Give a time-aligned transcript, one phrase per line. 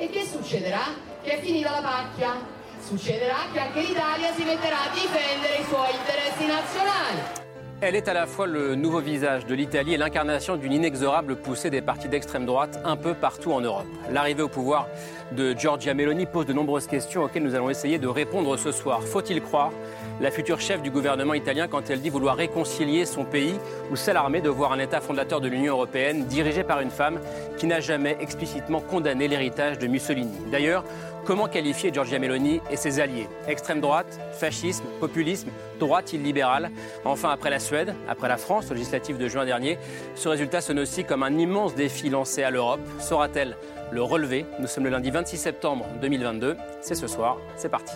[0.00, 0.94] E che succederà?
[1.22, 2.34] Che è finita la pacchia.
[2.82, 7.39] Succederà che anche l'Italia si metterà a difendere i suoi interessi nazionali.
[7.82, 11.70] Elle est à la fois le nouveau visage de l'Italie et l'incarnation d'une inexorable poussée
[11.70, 13.86] des partis d'extrême droite un peu partout en Europe.
[14.12, 14.86] L'arrivée au pouvoir
[15.32, 19.02] de Giorgia Meloni pose de nombreuses questions auxquelles nous allons essayer de répondre ce soir.
[19.02, 19.72] Faut-il croire
[20.20, 23.54] la future chef du gouvernement italien quand elle dit vouloir réconcilier son pays
[23.90, 27.18] ou s'alarmer de voir un État fondateur de l'Union européenne dirigé par une femme
[27.56, 30.36] qui n'a jamais explicitement condamné l'héritage de Mussolini?
[30.52, 30.84] D'ailleurs,
[31.24, 33.28] Comment qualifier Giorgia Meloni et ses alliés?
[33.46, 36.70] Extrême droite, fascisme, populisme, droite illibérale
[37.04, 39.78] Enfin, après la Suède, après la France, législative de juin dernier,
[40.14, 42.80] ce résultat sonne aussi comme un immense défi lancé à l'Europe.
[42.98, 43.56] Saura-t-elle
[43.90, 44.46] le relever?
[44.60, 46.56] Nous sommes le lundi 26 septembre 2022.
[46.80, 47.94] C'est ce soir, c'est parti.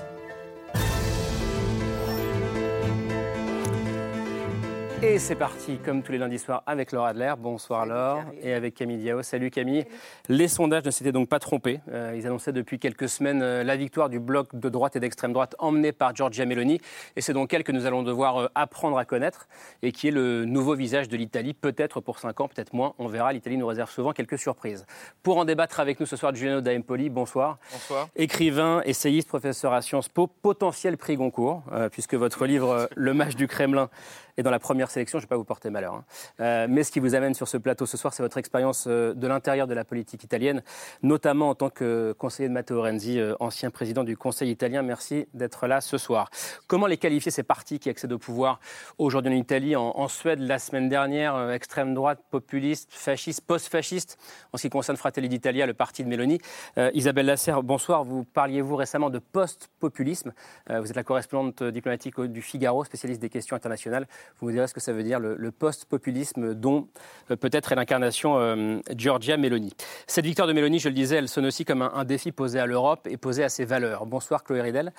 [5.06, 7.34] Et c'est parti, comme tous les lundis soirs, avec Laura Adler.
[7.38, 8.22] Bonsoir Laure.
[8.41, 9.22] Et avec Camille Diao.
[9.22, 9.84] Salut Camille.
[10.30, 11.80] Les sondages ne s'étaient donc pas trompés.
[11.92, 15.34] Euh, ils annonçaient depuis quelques semaines euh, la victoire du bloc de droite et d'extrême
[15.34, 16.80] droite emmené par Giorgia Meloni.
[17.16, 19.47] Et c'est donc elle que nous allons devoir euh, apprendre à connaître
[19.82, 22.94] et qui est le nouveau visage de l'Italie, peut-être pour 5 ans, peut-être moins.
[22.98, 23.34] On verra.
[23.34, 24.86] L'Italie nous réserve souvent quelques surprises.
[25.22, 27.58] Pour en débattre avec nous ce soir, Giuliano D'Aempoli, bonsoir.
[27.70, 28.08] Bonsoir.
[28.16, 33.36] Écrivain, essayiste, professeur à Sciences Po, potentiel prix Goncourt, euh, puisque votre livre Le match
[33.36, 33.91] du Kremlin
[34.36, 35.18] est dans la première sélection.
[35.18, 35.94] Je ne vais pas vous porter malheur.
[35.94, 36.04] hein.
[36.40, 39.14] Euh, mais ce qui vous amène sur ce plateau ce soir, c'est votre expérience euh,
[39.14, 40.62] de l'intérieur de la politique italienne,
[41.02, 44.82] notamment en tant que conseiller de Matteo Renzi, euh, ancien président du Conseil italien.
[44.82, 46.30] Merci d'être là ce soir.
[46.66, 48.60] Comment les qualifier, ces partis qui accèdent au pouvoir
[48.98, 54.19] aujourd'hui en Italie, en, Suède la semaine dernière, extrême droite, populiste, fasciste, post-fasciste,
[54.53, 56.41] en ce qui concerne Fratelli d'Italia, le parti de Mélanie.
[56.78, 58.04] Euh, Isabelle Lasserre, bonsoir.
[58.04, 60.32] Vous parliez-vous récemment de post-populisme?
[60.69, 64.06] Vous êtes la correspondante diplomatique du Figaro, spécialiste des questions internationales.
[64.40, 66.88] Vous me direz ce que ça veut dire, le, le post-populisme, dont
[67.30, 69.72] euh, peut-être est l'incarnation euh, Giorgia Meloni.
[70.06, 72.58] Cette victoire de Meloni, je le disais, elle sonne aussi comme un, un défi posé
[72.58, 74.06] à l'Europe et posé à ses valeurs.
[74.06, 74.92] Bonsoir Chloé Ridel.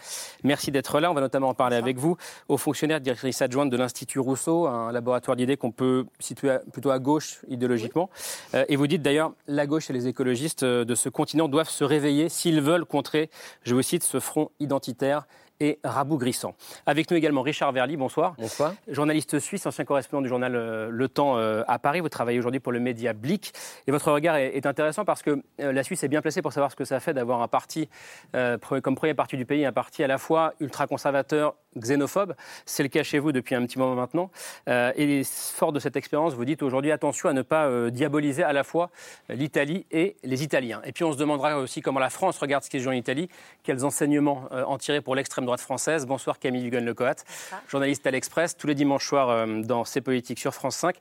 [0.44, 1.12] Merci d'être là.
[1.12, 4.92] On va notamment en parler avec vous, aux fonctionnaires directrice adjointe de l'Institut Rousseau, un
[4.92, 8.10] laboratoire d'idées qu'on peut situer à- plutôt à gauche idéologiquement.
[8.54, 11.70] Euh, et vous dites d'ailleurs, la gauche et les écologistes euh, de ce continent doivent
[11.70, 13.30] se réveiller s'ils veulent contrer,
[13.64, 15.28] je vous cite, ce front identitaire
[15.60, 16.56] et rabougrissant.
[16.86, 18.36] Avec nous également Richard Verly, bonsoir.
[18.38, 18.74] Bonsoir.
[18.88, 22.00] Journaliste suisse, ancien correspondant du journal euh, Le Temps euh, à Paris.
[22.00, 23.54] Vous travaillez aujourd'hui pour le média Blick.
[23.88, 26.72] Et votre regard est, intéressant parce que euh, la Suisse est bien placée pour savoir
[26.72, 27.90] ce que ça fait d'avoir un parti,
[28.36, 32.36] euh, comme premier parti du pays, un parti à la fois ultra-conservateur, xénophobe.
[32.66, 34.32] C'est le cas chez vous depuis un petit moment maintenant.
[34.70, 38.44] Euh, et fort de cette expérience, vous dites aujourd'hui attention à ne pas euh, diaboliser
[38.44, 38.90] à la fois
[39.30, 40.82] l'Italie et les Italiens.
[40.86, 42.94] Et puis on se demandera aussi comment la France regarde ce qui se joue en
[42.94, 43.30] Italie,
[43.64, 46.06] quels enseignements en tirer pour l'extrême droite française.
[46.06, 47.16] Bonsoir Camille Hugon-Lecoat,
[47.68, 50.96] journaliste à l'Express, tous les dimanches soirs euh, dans C'est Politique sur France 5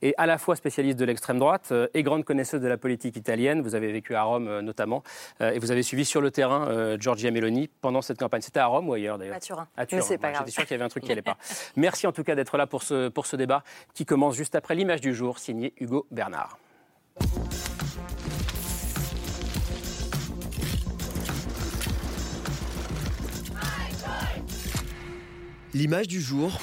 [0.00, 3.16] et à la fois spécialiste de l'extrême droite euh, et grande connaisseuse de la politique
[3.16, 3.62] italienne.
[3.62, 5.02] Vous avez vécu à Rome euh, notamment
[5.40, 8.40] et vous avez suivi sur le terrain Giorgia Meloni pendant cette campagne.
[8.40, 9.68] C'était à Rome ou ailleurs d'ailleurs À Turin.
[9.76, 10.00] à Turin.
[10.00, 10.46] Mais c'est pas Moi, grave.
[10.46, 11.36] J'étais sûr qu'il y avait un truc qui n'allait pas.
[11.76, 13.62] Merci en tout cas d'être là pour ce, pour ce débat
[13.94, 16.58] qui commence juste après l'image du jour signée Hugo Bernard.
[25.74, 26.58] L'image du jour,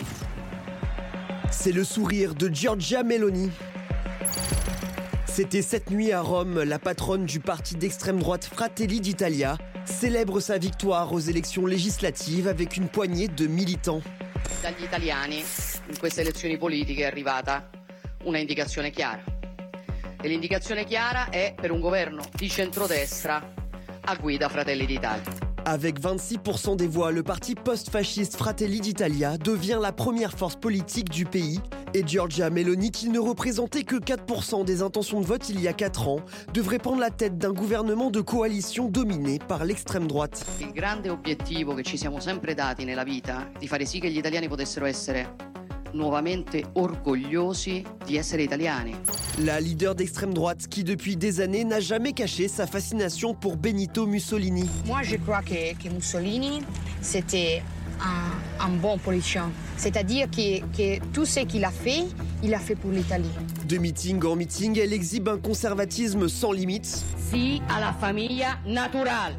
[1.51, 3.51] c'est le sourire de Giorgia Meloni.
[5.27, 10.57] C'était cette nuit à Rome, la patronne du parti d'extrême droite Fratelli d'Italia célèbre sa
[10.57, 14.01] victoire aux élections législatives avec une poignée de militants.
[14.61, 15.44] dagli italiani
[15.89, 17.69] in queste elezioni politiche è arrivata
[18.23, 19.23] una indicazione chiara.
[20.19, 23.53] E l'indicazione chiara è per un governo di centrodestra
[24.01, 25.44] a guida Fratelli d'Italia.
[25.67, 31.25] Avec 26% des voix, le parti post-fasciste Fratelli d'Italia devient la première force politique du
[31.25, 31.59] pays.
[31.95, 35.73] Et Giorgia Meloni, qui ne représentait que 4% des intentions de vote il y a
[35.73, 36.19] 4 ans,
[36.53, 40.45] devrait prendre la tête d'un gouvernement de coalition dominé par l'extrême droite.
[40.59, 44.18] Il grande obiettivo che ci siamo sempre dati nella vita di fare sì che gli
[44.18, 45.55] italiani potessero essere
[45.95, 48.95] nuovamente orgogliosi di essere italiani.
[49.39, 54.06] La leader d'extrême droite qui depuis des années n'a jamais caché sa fascination pour Benito
[54.06, 54.69] Mussolini.
[54.86, 56.62] Moi, je crois que, que Mussolini,
[57.01, 57.63] c'était
[58.59, 59.51] un, bon politicien.
[59.77, 62.06] C'est-à-dire que, que tout ce qu'il a fait,
[62.44, 63.31] il a fait pour l'Italie.
[63.68, 66.86] De meeting en meeting, elle exhibe un conservatisme sans limite.
[67.31, 69.36] Si à la famille naturelle,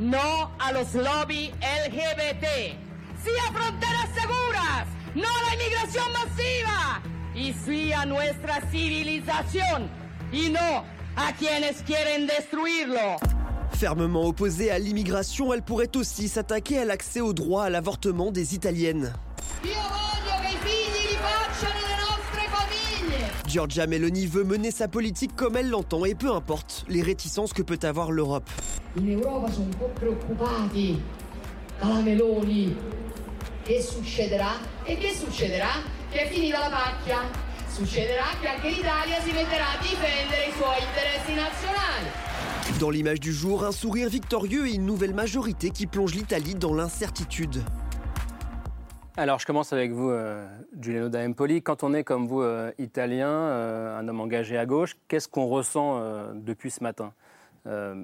[0.00, 2.76] non à los lobbies LGBT.
[3.22, 7.02] Si a fronteras seguras, no a la inmigración masiva.
[7.34, 9.88] Y sí a nuestra civilización.
[10.32, 10.84] Y no
[11.16, 13.16] a quienes quieren destruirlo.
[13.72, 18.54] Fermement opposée à l'immigration, elle pourrait aussi s'attaquer à l'accès au droit à l'avortement des
[18.54, 19.12] Italiennes.
[23.46, 27.62] Giorgia Meloni veut mener sa politique comme elle l'entend et peu importe les réticences que
[27.62, 28.50] peut avoir l'Europe.
[28.96, 31.00] In Europa sono un po' preoccupati
[31.80, 32.76] dalla Meloni.
[33.64, 34.58] Che succederà?
[34.84, 35.70] E che succederà?
[36.10, 37.20] Che è finita la pacchia.
[37.66, 42.78] Succederà che anche l'Italia si metterà a difendere i suoi interessi nazionali.
[42.78, 46.74] Dans l'image du jour, un sourire victorieux et une nouvelle majorité qui plonge l'Italie dans
[46.74, 47.62] l'incertitude.
[49.16, 50.44] Alors, je commence avec vous, euh,
[50.78, 51.62] Giuliano D'Empoli.
[51.62, 55.46] Quand on est comme vous, euh, italien, euh, un homme engagé à gauche, qu'est-ce qu'on
[55.46, 57.12] ressent euh, depuis ce matin
[57.66, 57.94] Euh,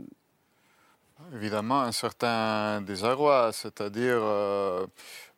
[1.35, 4.21] Évidemment, un certain désarroi, c'est-à-dire,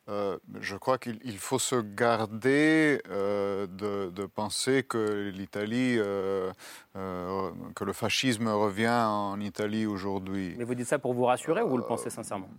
[0.09, 6.51] euh, je crois qu'il il faut se garder euh, de, de penser que l'Italie, euh,
[6.95, 10.55] euh, que le fascisme revient en Italie aujourd'hui.
[10.57, 12.49] Mais vous dites ça pour vous rassurer ou vous le pensez sincèrement?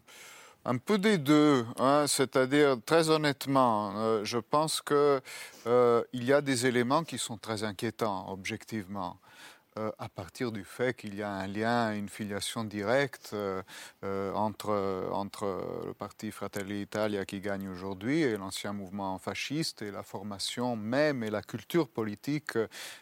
[0.66, 5.20] Un peu des deux, hein, c'est-à-dire très honnêtement, euh, je pense que
[5.66, 9.18] euh, il y a des éléments qui sont très inquiétants objectivement.
[9.76, 13.60] Euh, à partir du fait qu'il y a un lien, une filiation directe euh,
[14.04, 19.90] euh, entre, entre le parti Fratelli d'Italia qui gagne aujourd'hui et l'ancien mouvement fasciste et
[19.90, 22.56] la formation même et la culture politique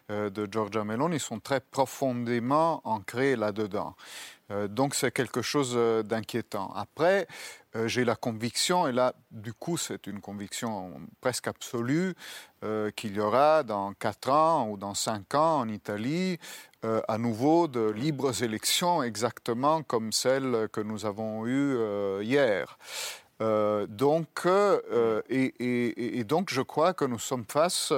[0.08, 3.94] de Giorgia Meloni sont très profondément ancrées là-dedans.
[4.50, 6.72] Euh, donc c'est quelque chose euh, d'inquiétant.
[6.74, 7.26] Après,
[7.74, 12.14] euh, j'ai la conviction, et là, du coup, c'est une conviction presque absolue,
[12.94, 16.38] qu'il y aura dans 4 ans ou dans 5 ans en Italie
[16.84, 21.76] à nouveau de libres élections exactement comme celles que nous avons eues
[22.22, 22.78] hier.
[23.40, 24.46] Donc,
[25.28, 27.92] et donc, je crois que nous sommes face,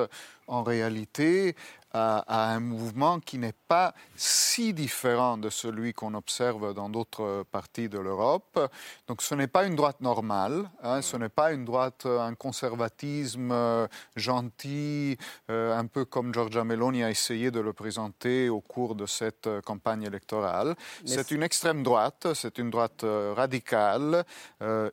[0.47, 1.57] en réalité,
[1.95, 7.89] à, un mouvement qui n'est pas si différent de celui qu'on observe dans d'autres parties
[7.89, 8.59] de l'Europe.
[9.07, 13.51] Donc, ce n'est pas une droite normale, hein, ce n'est pas une droite, un conservatisme
[13.53, 13.87] euh,
[14.17, 15.17] gentil,
[15.51, 19.47] euh, un peu comme Giorgia Meloni a essayé de le présenter au cours de cette
[19.47, 20.75] euh, campagne électorale.
[21.05, 24.25] C'est une extrême droite, c'est une droite euh, radicale,
[24.63, 24.91] euh,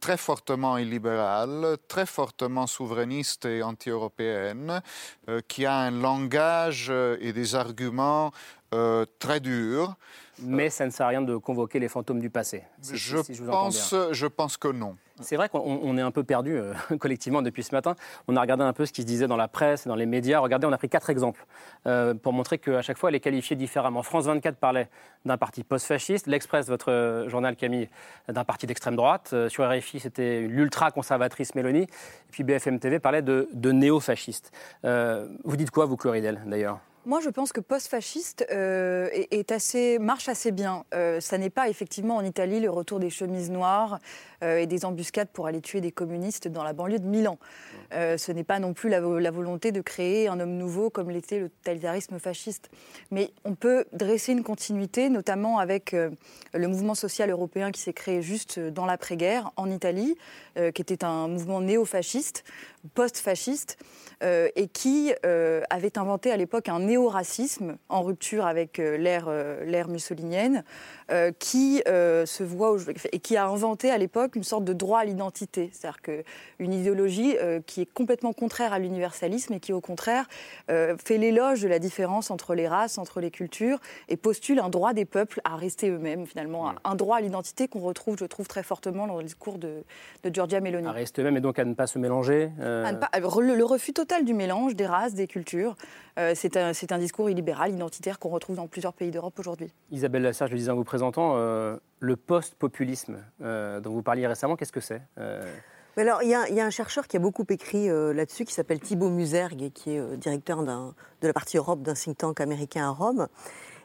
[0.00, 4.80] très fortement illibérale, très fortement souverainiste et anti-européenne,
[5.28, 8.32] euh, qui a un langage euh, et des arguments
[8.74, 9.94] euh, très durs.
[10.40, 12.62] Mais ça ne sert à rien de convoquer les fantômes du passé.
[12.82, 14.96] Je, si pense, je pense que non.
[15.22, 17.94] C'est vrai qu'on on est un peu perdu euh, collectivement depuis ce matin.
[18.26, 20.38] On a regardé un peu ce qui se disait dans la presse dans les médias.
[20.40, 21.44] Regardez, on a pris quatre exemples
[21.86, 24.02] euh, pour montrer qu'à chaque fois, elle est qualifiée différemment.
[24.02, 24.88] France 24 parlait
[25.24, 26.26] d'un parti post-fasciste.
[26.26, 27.88] L'Express, votre euh, journal Camille,
[28.28, 29.34] d'un parti d'extrême droite.
[29.48, 31.82] Sur RFI, c'était l'ultra-conservatrice Mélanie.
[31.82, 34.52] Et puis BFM TV parlait de, de néo-fasciste.
[34.82, 36.78] Vous dites quoi, vous, Chloridel, d'ailleurs?
[37.08, 39.08] Moi, je pense que post-fasciste euh,
[39.98, 40.84] marche assez bien.
[40.92, 43.98] Euh, ça n'est pas effectivement en Italie le retour des chemises noires
[44.44, 47.38] euh, et des embuscades pour aller tuer des communistes dans la banlieue de Milan.
[47.94, 51.08] Euh, ce n'est pas non plus la, la volonté de créer un homme nouveau comme
[51.08, 52.68] l'était le totalitarisme fasciste.
[53.10, 58.20] Mais on peut dresser une continuité, notamment avec le mouvement social européen qui s'est créé
[58.20, 60.14] juste dans l'après-guerre en Italie,
[60.56, 62.44] qui était un mouvement néo-fasciste,
[62.94, 63.78] post-fasciste,
[64.24, 69.30] euh, et qui euh, avait inventé à l'époque un néo-racisme en rupture avec euh, l'ère
[69.64, 70.64] l'ère mussolinienne,
[71.10, 72.76] euh, qui euh, se voit
[73.12, 76.22] et qui a inventé à l'époque une sorte de droit à l'identité, c'est-à-dire que
[76.58, 80.26] une idéologie euh, qui est complètement contraire à l'universalisme et qui au contraire
[80.68, 84.92] fait l'éloge de la différence entre les races, entre les cultures et postule un droit
[84.92, 88.62] des peuples à rester eux-mêmes finalement, un droit à l'identité qu'on retrouve, je trouve, très
[88.62, 89.82] fortement dans le discours de,
[90.24, 90.86] de Giorgia Meloni.
[90.86, 93.10] À rester eux-mêmes et donc à ne pas se mélanger À ne pas-
[93.40, 95.74] le, le refus total du mélange des races, des cultures.
[96.34, 99.72] C'est un, c'est un discours illibéral, identitaire qu'on retrouve dans plusieurs pays d'Europe aujourd'hui.
[99.92, 104.26] Isabelle Lasserre, je le disais en vous présentant, euh, le post-populisme euh, dont vous parliez
[104.26, 105.40] récemment, qu'est-ce que c'est Euh,
[105.96, 109.72] alors, il y, a- un chercheur qui a beaucoup écrit là-dessus, qui s'appelle Thibaut Musergue,
[109.72, 113.26] qui est directeur de la partie Europe d'un think tank américain à Rome.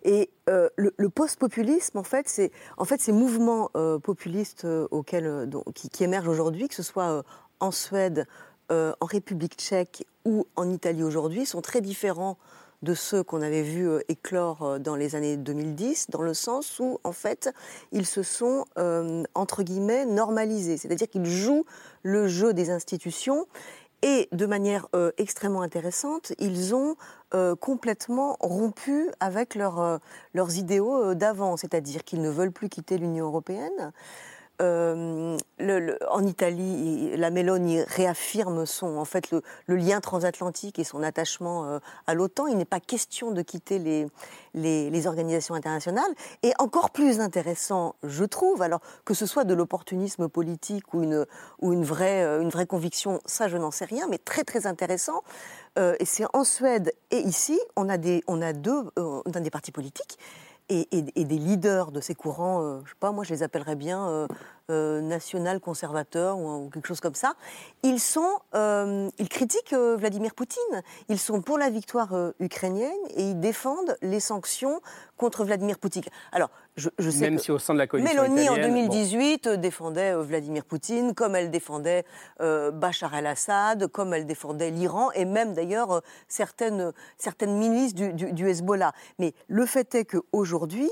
[0.03, 3.71] Et le, post-populisme, en fait, c'est en fait, ces mouvements
[4.03, 7.23] populistes auxquels, qui, émergent aujourd'hui, que ce soit
[7.59, 8.27] en Suède,
[8.69, 12.37] en République tchèque ou en Italie aujourd'hui, sont très différents
[12.83, 17.13] de ceux qu'on avait vus éclore dans les années 2010, dans le sens où, en
[17.13, 17.49] fait,
[17.91, 18.65] ils se sont,
[19.33, 20.77] entre guillemets, normalisés.
[20.77, 21.65] C'est-à-dire qu'ils jouent
[22.03, 23.47] le jeu des institutions
[24.01, 24.87] et de manière
[25.17, 26.95] extrêmement intéressante, ils ont
[27.61, 29.99] complètement rompu avec leurs
[30.57, 33.93] idéaux d'avant, c'est-à-dire qu'ils ne veulent plus quitter l'Union européenne.
[34.61, 35.37] Euh,
[36.09, 39.41] en Italie, la Meloni réaffirme son, en fait, le,
[39.75, 42.47] lien transatlantique et son attachement euh, à l'OTAN.
[42.47, 46.11] Il n'est pas question de quitter les, organisations internationales.
[46.43, 51.25] Et encore plus intéressant, je trouve, alors que ce soit de l'opportunisme politique ou une,
[51.61, 55.23] euh, vraie conviction, ça je n'en sais rien, mais très très intéressant.
[55.77, 59.71] et c'est en Suède et ici, on a on a deux, on a des partis
[59.71, 60.19] politiques
[60.69, 63.75] et, des leaders de ces courants, je euh, je sais pas, moi je les appellerais
[63.75, 64.27] bien
[64.69, 67.33] euh, euh, national conservateurs ou, quelque chose comme ça,
[67.83, 70.81] ils sont, ils critiquent Vladimir Poutine.
[71.09, 74.81] Ils sont pour la victoire ukrainienne et ils défendent les sanctions
[75.17, 76.03] contre Vladimir Poutine.
[76.31, 80.65] Alors, je, sais Même si au sein de la coalition Mélanie, en 2018, défendait Vladimir
[80.65, 82.03] Poutine, comme elle défendait
[82.39, 88.93] Bachar el-Assad, comme elle défendait l'Iran, et même d'ailleurs certaines, certaines milices du, du Hezbollah.
[89.19, 90.89] Mais le fait est qu'aujourd'hui,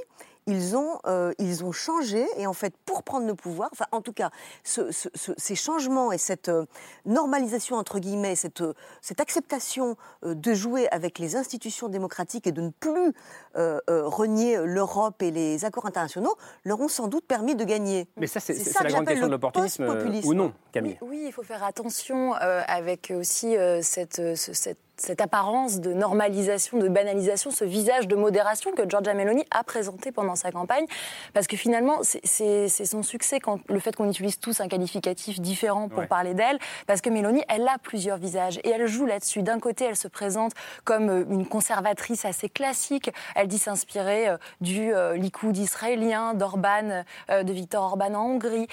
[0.48, 4.02] ils ont, euh, ils ont changé et en fait pour prendre le pouvoir, enfin en
[4.02, 4.32] tout cas
[4.64, 6.66] ces changements et cette euh,
[7.06, 12.62] normalisation entre guillemets, cette, euh, cette acceptation de jouer avec les institutions démocratiques et de
[12.62, 13.14] ne plus
[13.56, 18.08] renier l'Europe et les accords internationaux leur ont sans doute permis de gagner.
[18.18, 19.86] Mais ça c'est la grande question de l'opportunisme
[20.24, 20.98] ou non, Camille.
[21.02, 27.52] Oui, il faut faire attention avec aussi cette, cette cette apparence de normalisation, de banalisation,
[27.52, 30.86] ce visage de modération que Giorgia Meloni a présenté pendant sa campagne.
[31.34, 35.90] Parce que finalement, c'est son succès, quand, le fait qu'on utilise tous un qualificatif différent
[35.90, 39.42] pour parler d'elle, parce que Meloni, elle a plusieurs visages et elle joue là-dessus.
[39.42, 40.54] D'un côté, elle se présente
[40.84, 43.12] comme euh, une conservatrice assez classique.
[43.36, 48.68] Elle dit s'inspirer euh, du euh, Likoud israélien, d'Orban, de Viktor Orban en Hongrie,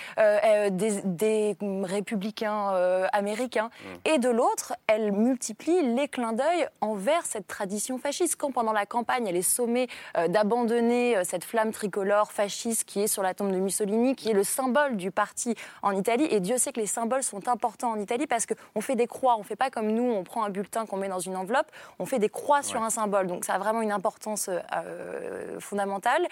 [0.70, 2.72] des, républicains
[3.12, 3.66] américains.
[3.66, 4.08] Mm.
[4.10, 8.34] Et de l'autre, elle multiplie les clin d'œil envers cette tradition fasciste.
[8.34, 13.02] Quand pendant la campagne, elle est sommée euh, d'abandonner euh, cette flamme tricolore fasciste qui
[13.02, 16.26] est sur la tombe de Mussolini, qui est le symbole du parti en Italie.
[16.28, 19.36] Et Dieu sait que les symboles sont importants en Italie parce qu'on fait des croix.
[19.36, 21.70] On ne fait pas comme nous, on prend un bulletin qu'on met dans une enveloppe,
[22.00, 23.28] on fait des croix sur un symbole.
[23.28, 26.26] Donc ça a vraiment une importance euh, fondamentale.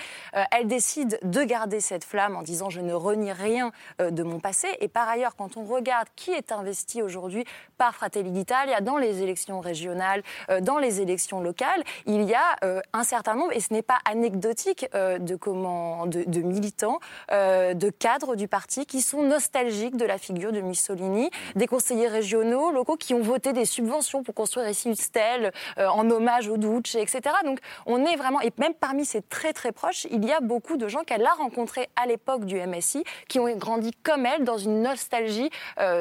[0.51, 4.67] elle décide de garder cette flamme en disant je ne renie rien de mon passé.
[4.81, 7.45] Et par ailleurs, quand on regarde qui est investi aujourd'hui
[7.79, 12.57] par Fratelli d'Italia dans les élections régionales, euh, dans les élections locales, il y a
[12.65, 17.91] euh, un certain nombre, et ce n'est pas anecdotique, euh, de, comment, de, militants, de
[17.91, 22.97] cadres du parti qui sont nostalgiques de la figure de Mussolini, des conseillers régionaux, locaux
[22.97, 27.21] qui ont voté des subventions pour construire ici une stèle en hommage au Duce, etc.
[27.45, 30.77] Donc on est vraiment, et même parmi ses très très proches, il y a beaucoup
[30.77, 34.59] de gens qu'elle a rencontrés à l'époque du MSI, qui ont grandi comme elle dans
[34.59, 35.51] une nostalgie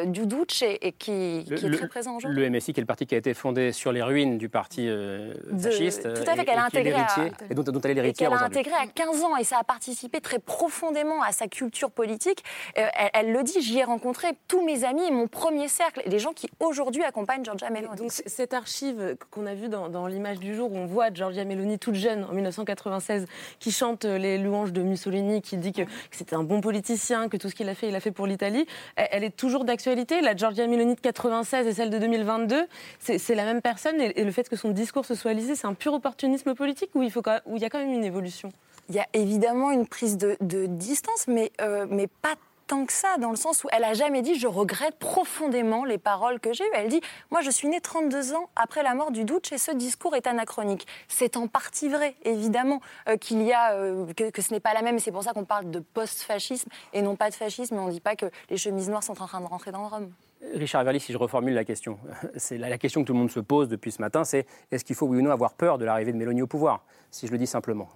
[0.05, 2.39] du Duce et, qui, qui est très présent aujourd'hui.
[2.39, 4.87] Le MSI, qui est le parti qui a été fondé sur les ruines du parti
[4.87, 6.03] euh, fasciste.
[6.03, 6.93] Tout à fait, qu'elle a intégré.
[6.93, 7.07] À,
[7.49, 10.21] et dont, elle est l'héritière Elle a intégré à 15 ans et ça a participé
[10.21, 12.43] très profondément à sa culture politique.
[12.77, 16.19] Euh, elle, le dit, j'y ai rencontré tous mes amis, mon premier cercle, et les
[16.19, 17.95] gens qui aujourd'hui accompagnent Giorgia Meloni.
[17.95, 21.79] Donc cette archive qu'on a vue dans, l'image du jour, où on voit Giorgia Meloni
[21.79, 23.25] toute jeune en 1996,
[23.59, 27.49] qui chante les louanges de Mussolini, qui dit que, c'était un bon politicien, que tout
[27.49, 30.21] ce qu'il a fait, il a fait pour l'Italie, elle, est toujours d'actualité.
[30.21, 32.65] La Giorgia Meloni de 96 et celle de 2022,
[32.99, 35.73] c'est la même personne et, le fait que son discours se soit lisé, c'est un
[35.73, 38.51] pur opportunisme politique ou il, y a quand même une évolution?
[38.89, 40.37] Il y a évidemment une prise de,
[40.67, 42.35] distance, mais, euh, mais pas
[42.67, 45.97] tant que ça, dans le sens où elle a jamais dit je regrette profondément les
[45.97, 46.71] paroles que j'ai eues.
[46.73, 49.71] Elle dit moi je suis née 32 ans après la mort du Duce et ce
[49.71, 50.87] discours est anachronique.
[51.07, 54.81] C'est en partie vrai, évidemment, euh, qu'il y a euh, que, ce n'est pas la
[54.81, 54.99] même.
[54.99, 57.75] C'est pour ça qu'on parle de post-fascisme et non pas de fascisme.
[57.75, 59.87] Mais on ne dit pas que les chemises noires sont en train de rentrer dans
[59.87, 60.11] Rome.
[60.53, 61.97] Richard Verly, si je reformule la question,
[62.35, 64.95] c'est la, question que tout le monde se pose depuis ce matin, c'est est-ce qu'il
[64.95, 67.37] faut oui ou non avoir peur de l'arrivée de Mélanie au pouvoir Si je le
[67.37, 67.89] dis simplement.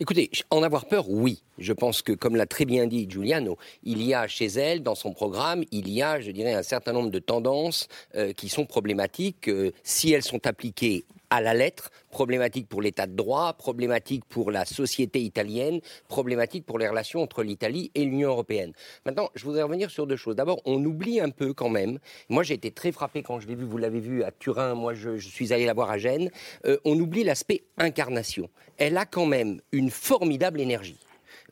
[0.00, 1.42] Écoutez, en avoir peur, oui.
[1.58, 4.94] Je pense que, comme l'a très bien dit Giuliano, il y a chez elle, dans
[4.94, 8.64] son programme, il y a, je dirais, un certain nombre de tendances euh, qui sont
[8.64, 9.48] problématiques.
[9.48, 14.50] Euh, si elles sont appliquées à la lettre, problématique pour l'état de droit, problématique pour
[14.50, 18.72] la société italienne, problématique pour les relations entre l'Italie et l'Union européenne.
[19.04, 20.36] Maintenant, je voudrais revenir sur deux choses.
[20.36, 23.54] D'abord, on oublie un peu quand même, moi j'ai été très frappé quand je l'ai
[23.54, 26.30] vu, vous l'avez vu à Turin, moi je, suis allé la voir à Gênes,
[26.66, 28.48] euh, on oublie l'aspect incarnation.
[28.76, 30.98] Elle a quand même une formidable énergie.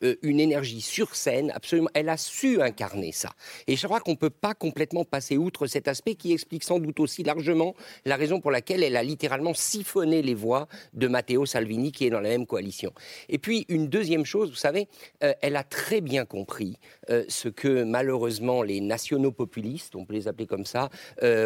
[0.03, 1.89] Euh, une énergie sur scène, absolument.
[1.93, 3.29] Elle a su incarner ça.
[3.67, 6.79] Et je crois qu'on ne peut pas complètement passer outre cet aspect qui explique sans
[6.79, 7.75] doute aussi largement
[8.05, 12.09] la raison pour laquelle elle a littéralement siphonné les voix de Matteo Salvini, qui est
[12.09, 12.93] dans la même coalition.
[13.29, 14.87] Et puis, une deuxième chose, vous savez,
[15.23, 16.77] euh, elle a très bien compris
[17.09, 20.89] euh, ce que malheureusement les nationaux populistes, on peut les appeler comme ça,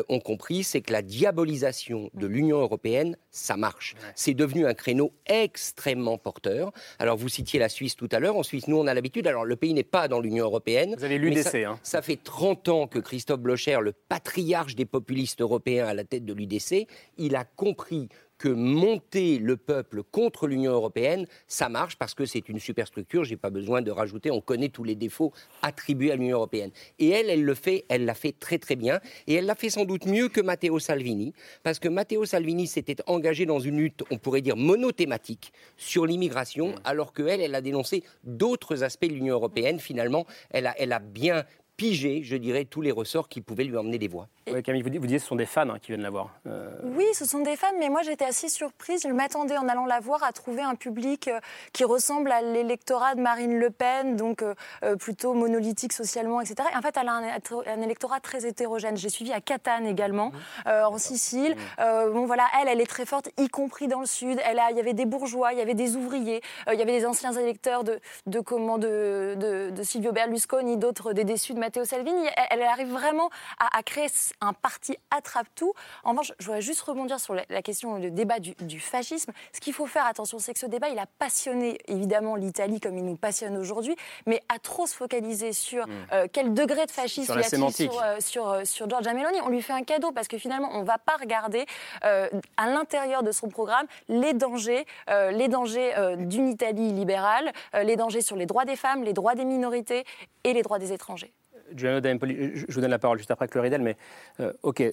[0.09, 3.95] ont compris, c'est que la diabolisation de l'Union européenne, ça marche.
[4.15, 6.71] C'est devenu un créneau extrêmement porteur.
[6.99, 8.35] Alors, vous citiez la Suisse tout à l'heure.
[8.41, 9.27] En Suisse, nous, on a l'habitude.
[9.27, 10.95] Alors, le pays n'est pas dans l'Union européenne.
[10.97, 11.43] Vous avez l'UDC.
[11.43, 11.79] Ça, hein.
[11.83, 16.25] ça fait 30 ans que Christophe Blocher, le patriarche des populistes européens à la tête
[16.25, 16.87] de l'UDC,
[17.19, 18.09] il a compris
[18.41, 23.37] que monter le peuple contre l'Union européenne, ça marche parce que c'est une superstructure, j'ai
[23.37, 25.31] pas besoin de rajouter, on connaît tous les défauts
[25.61, 26.71] attribués à l'Union européenne.
[26.97, 29.69] Et elle, elle le fait, elle l'a fait très très bien, et elle l'a fait
[29.69, 34.03] sans doute mieux que Matteo Salvini, parce que Matteo Salvini s'était engagé dans une lutte,
[34.09, 39.35] on pourrait dire monothématique, sur l'immigration, alors qu'elle, elle a dénoncé d'autres aspects de l'Union
[39.35, 39.79] européenne.
[39.79, 41.45] Finalement, elle a, elle a bien
[41.81, 44.27] pigé, je dirais, tous les ressorts qui pouvaient lui emmener des voix.
[44.47, 46.29] Oui, Camille, vous dites, vous que ce sont des fans hein, qui viennent la voir.
[46.45, 49.01] Euh, Oui, ce sont des fans, mais moi j'étais assez surprise.
[49.01, 51.39] Je m'attendais en allant la voir à trouver un public euh,
[51.73, 56.69] qui ressemble à l'électorat de Marine Le Pen, donc euh, plutôt monolithique socialement, etc.
[56.71, 57.23] Et en fait, elle a un,
[57.65, 58.95] un électorat très hétérogène.
[58.95, 60.31] J'ai suivi à Catane également,
[60.67, 61.55] euh, en Sicile.
[61.79, 64.39] Euh, bon, voilà, elle, elle est très forte, y compris dans le sud.
[64.45, 66.83] Elle a, il y avait des bourgeois, il y avait des ouvriers, euh, il y
[66.83, 71.55] avait des anciens électeurs de, de comment de, de, de Silvio Berlusconi, d'autres des déçus
[71.55, 72.25] de Matteo Salvini.
[72.35, 74.07] Elle, elle arrive vraiment à, à créer
[74.41, 75.73] un parti attrape-tout.
[76.03, 79.31] En revanche, je voudrais juste rebondir sur la, la question, le débat du, du fascisme.
[79.53, 82.97] Ce qu'il faut faire attention, c'est que ce débat, il a passionné évidemment l'Italie comme
[82.97, 87.25] il nous passionne aujourd'hui, mais à trop se focaliser sur euh, quel degré de fascisme
[87.25, 87.91] Sur la y sémantique.
[87.91, 89.39] sur, euh, sur, euh, sur Giorgia Meloni.
[89.45, 91.65] On lui fait un cadeau parce que finalement, on ne va pas regarder
[92.03, 98.21] euh, à l'intérieur de son programme les dangers, les dangers d'une Italie libérale, les dangers
[98.21, 100.03] sur les droits des femmes, les droits des minorités
[100.43, 101.33] et les droits des étrangers.
[101.75, 103.97] Giuliano D'Empoli, je vous donne la parole juste après Cloridel, mais
[104.39, 104.91] euh, ok, euh,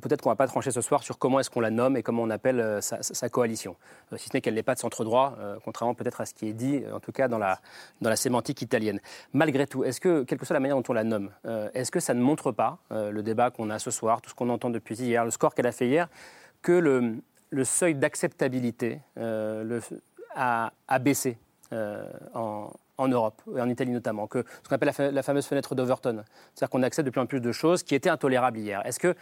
[0.00, 2.02] peut-être qu'on ne va pas trancher ce soir sur comment est-ce qu'on la nomme et
[2.02, 3.76] comment on appelle euh, sa, coalition.
[4.12, 6.34] Euh, si ce n'est qu'elle n'est pas de centre droit, euh, contrairement peut-être à ce
[6.34, 7.60] qui est dit, en tout cas dans la,
[8.00, 9.00] dans la sémantique italienne.
[9.32, 11.30] Malgré tout, est-ce que, quelle que soit la manière dont on la nomme,
[11.74, 14.48] est-ce que ça ne montre pas, le débat qu'on a ce soir, tout ce qu'on
[14.48, 16.08] entend depuis hier, le score qu'elle a fait hier,
[16.62, 17.16] que le,
[17.50, 21.38] le seuil d'acceptabilité a, a baissé
[22.34, 25.74] en, en Europe, et en Italie notamment, ce qu'on appelle la, fa- la fameuse fenêtre
[25.74, 26.24] d'Overton.
[26.54, 28.84] C'est-à-dire qu'on accepte de plus en plus de choses qui étaient intolérables hier.
[28.86, 29.14] Est-ce que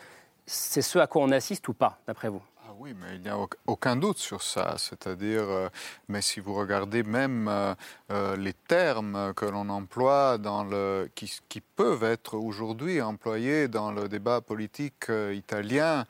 [0.47, 2.43] c'est ce à quoi on assiste ou pas, d'après vous?
[2.65, 4.75] Ah oui, mais il n'y a auc- aucun doute sur ça.
[4.77, 5.69] C'est-à-dire, euh,
[6.09, 7.75] mais si vous regardez même euh,
[8.11, 14.09] euh, les termes que l'on emploie, dans le, qui, peuvent être aujourd'hui employés dans le
[14.09, 16.05] débat politique italien,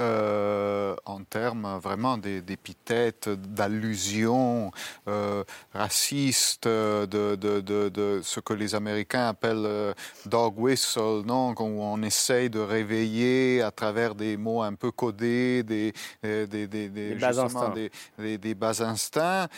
[0.00, 4.72] euh, en termes vraiment d'épithètes, d'allusions
[5.08, 9.92] euh, racistes, de, de- de- de ce que les Américains appellent euh,
[10.26, 15.62] dog whistle, non, où on essaye de réveiller à travers des mots un peu codés,
[15.62, 17.74] des, des, des, des- Des bas instincts.
[18.18, 19.48] des- bas instincts,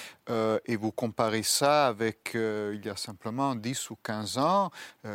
[0.67, 4.71] et vous comparez ça avec il y a simplement 10 ou 15 ans,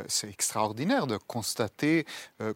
[0.08, 2.06] c'est extraordinaire de constater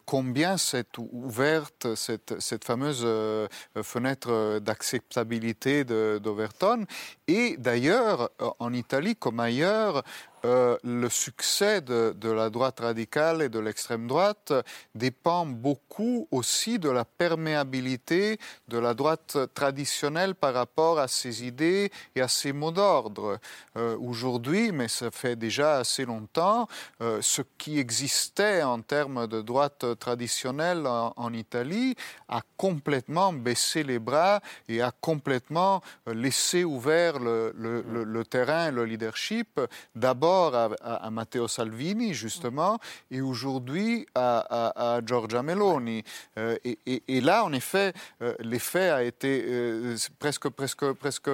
[0.06, 3.48] combien c'est ou- ouverte cette, cette fameuse euh,
[3.82, 6.86] fenêtre d'acceptabilité de- d'Overton.
[7.28, 10.04] Et d'ailleurs, euh, en Italie comme ailleurs,
[10.46, 14.54] euh, le succès de, la droite radicale et de l'extrême droite
[14.96, 21.92] dépend beaucoup aussi de la perméabilité de la droite traditionnelle par rapport à ses idées
[22.16, 23.40] et à ses mots d'ordre.
[23.78, 26.68] Euh, Aujourd'hui, mais ça fait déjà assez longtemps,
[27.02, 31.96] euh, ce qui existait en termes de droite traditionnelle en, Italie
[32.28, 38.70] a complètement baissé les bras et a complètement laissé ouvert le, le- le- le terrain,
[38.72, 39.60] le leadership,
[39.96, 46.04] d'abord à, à- à Matteo Salvini, justement, et aujourd'hui à, à- à Giorgia Meloni.
[46.38, 51.30] Euh, et, et- et là, en effet, euh, l'effet a été euh, presque, presque, presque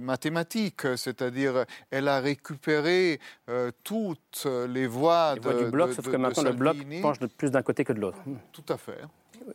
[0.00, 5.94] mathématique, c'est-à-dire elle a récupéré euh, toutes les voix, Les voix de, du bloc, de-
[5.94, 8.18] sauf de- que maintenant le bloc penche de plus d'un côté que de l'autre.
[8.52, 8.98] Tout à fait.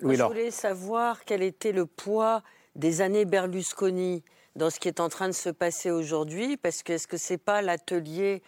[0.02, 2.42] Oui, je voulais savoir quel était le poids
[2.76, 4.24] des années Berlusconi
[4.56, 7.62] dans ce qui est en train de se passer aujourd'hui, parce que est-ce que pas
[7.62, 8.42] l'atelier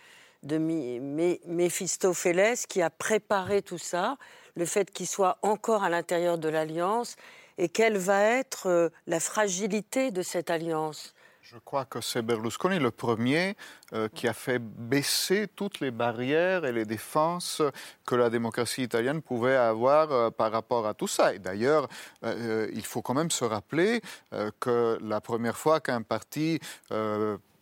[0.44, 4.18] de Méphistophélès qui a préparé tout ça,
[4.56, 7.16] le fait qu'il soit encore à l'intérieur de l'alliance,
[7.58, 11.16] et quelle va être euh, la fragilité de cette alliance?
[11.52, 13.56] Je crois que c'est Berlusconi le premier
[13.94, 17.62] euh, qui a fait baisser toutes les barrières et les défenses
[18.04, 21.36] que la démocratie italienne pouvait avoir euh, par rapport à tout ça.
[21.36, 21.88] Et d'ailleurs,
[22.24, 24.02] euh, il faut quand même se rappeler
[24.60, 26.60] que la première fois qu'un parti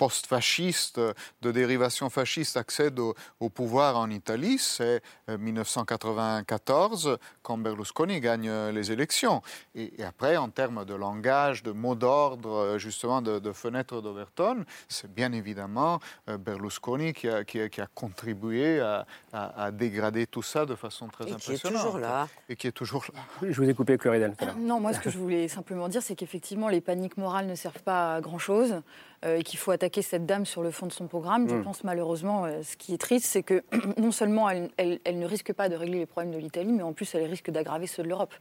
[0.04, 1.00] euh, post-fascistes
[1.42, 9.42] de dérivation fasciste accèdent au, pouvoir en Italie, c'est 1994 quand Berlusconi gagne les élections.
[9.76, 15.14] Et, après, en termes de langage, de mots d'ordre, justement de, de fenêtre d'Overton, c'est
[15.14, 21.08] bien évidemment Berlusconi qui a, qui a, contribué à, à, dégrader tout ça de façon
[21.08, 21.62] très et impressionnante.
[21.62, 22.28] Qui est toujours là.
[22.50, 23.20] Et qui est toujours là.
[23.42, 24.36] Je vous ai coupé, Cloridel.
[24.58, 27.84] Non, moi, ce que je voulais simplement dire, c'est qu'effectivement, les paniques morales ne servent
[27.84, 28.82] pas à grand-chose
[29.26, 31.48] euh, et qu'il faut attaquer cette dame sur le fond de son programme.
[31.48, 31.64] Je mm.
[31.64, 33.64] pense malheureusement, euh, ce qui est triste, c'est que
[33.98, 36.94] non seulement elle, elle, ne risque pas de régler les problèmes de l'Italie, mais en
[36.94, 38.34] plus, elle risque d'aggraver ceux de l'Europe.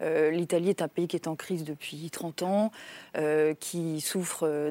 [0.00, 2.72] Euh, L'Italie est un pays qui est en crise depuis 30 ans,
[3.16, 4.70] euh, qui souffre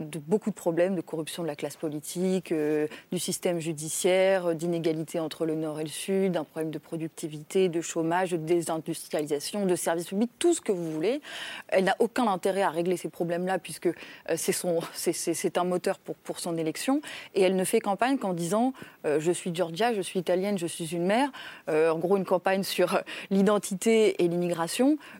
[0.00, 5.20] de beaucoup de problèmes de corruption de la classe politique, euh, du système judiciaire, d'inégalités
[5.20, 9.76] entre le Nord et le Sud, d'un problème de productivité, de chômage, de désindustrialisation, de
[9.76, 11.20] services publics, tout ce que vous voulez.
[11.68, 13.88] Elle n'a aucun intérêt à régler ces problèmes-là puisque
[14.34, 17.00] c'est un moteur pour, pour son élection.
[17.34, 18.72] Et elle ne fait campagne qu'en disant
[19.04, 21.30] je suis Georgia, je suis italienne, je suis une mère.
[21.68, 23.00] en gros, une campagne sur
[23.30, 24.65] l'identité et l'immigration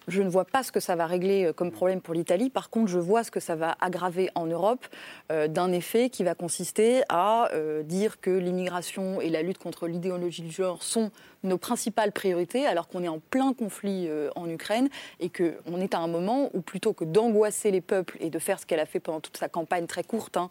[0.08, 2.50] je ne vois pas ce que ça va régler euh, comme problème pour l'Italie.
[2.50, 4.86] Par contre, je vois ce que ça va aggraver en Europe
[5.32, 9.86] euh, d'un effet qui va consister à euh, dire que l'immigration et la lutte contre
[9.86, 11.10] l'idéologie du genre sont
[11.42, 14.88] nos principales priorités alors qu'on est en plein conflit en Ukraine
[15.20, 18.58] et qu'on est à un moment où plutôt que d'angoisser les peuples et de faire
[18.58, 20.50] ce qu'elle a fait pendant toute sa campagne très courte, hein,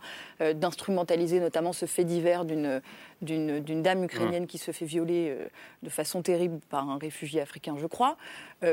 [0.53, 5.35] d'instrumentaliser notamment ce fait divers d'une dame ukrainienne qui se fait violer
[5.83, 8.15] de façon terrible par un réfugié africain, je crois,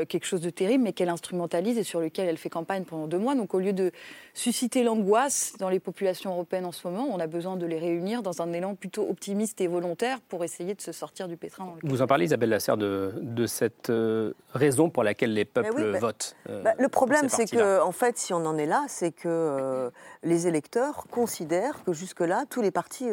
[0.05, 3.17] quelque chose de terrible, mais qu'elle instrumentalise et sur lequel elle fait campagne pendant deux
[3.17, 3.35] mois.
[3.35, 3.91] Donc au lieu de
[4.33, 8.23] susciter l'angoisse dans les populations européennes en ce moment, on a besoin de les réunir
[8.23, 11.65] dans un élan plutôt optimiste et volontaire pour essayer de se sortir du pétrin.
[11.65, 15.93] Dans Vous en parlez, Isabelle Lasserre, de, de cette euh, raison pour laquelle les peuples
[15.93, 16.35] bah, votent.
[16.47, 19.91] Bah, le problème, c'est que, en fait, si on en est là, c'est que
[20.23, 23.07] les électeurs considèrent que jusque-là, tous les partis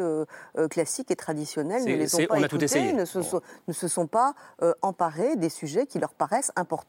[0.70, 4.34] classiques et traditionnels ne les ont pas écoutés, ne se, sont, ne se sont pas
[4.62, 6.79] euh, emparés des sujets qui leur paraissent importants,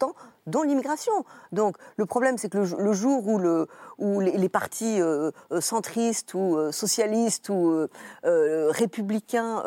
[0.47, 1.13] dont l'immigration.
[1.51, 6.33] Donc le problème, c'est que le, jour où, le, où les, partis euh, euh, centristes
[6.33, 7.87] ou socialistes ou
[8.23, 9.63] républicains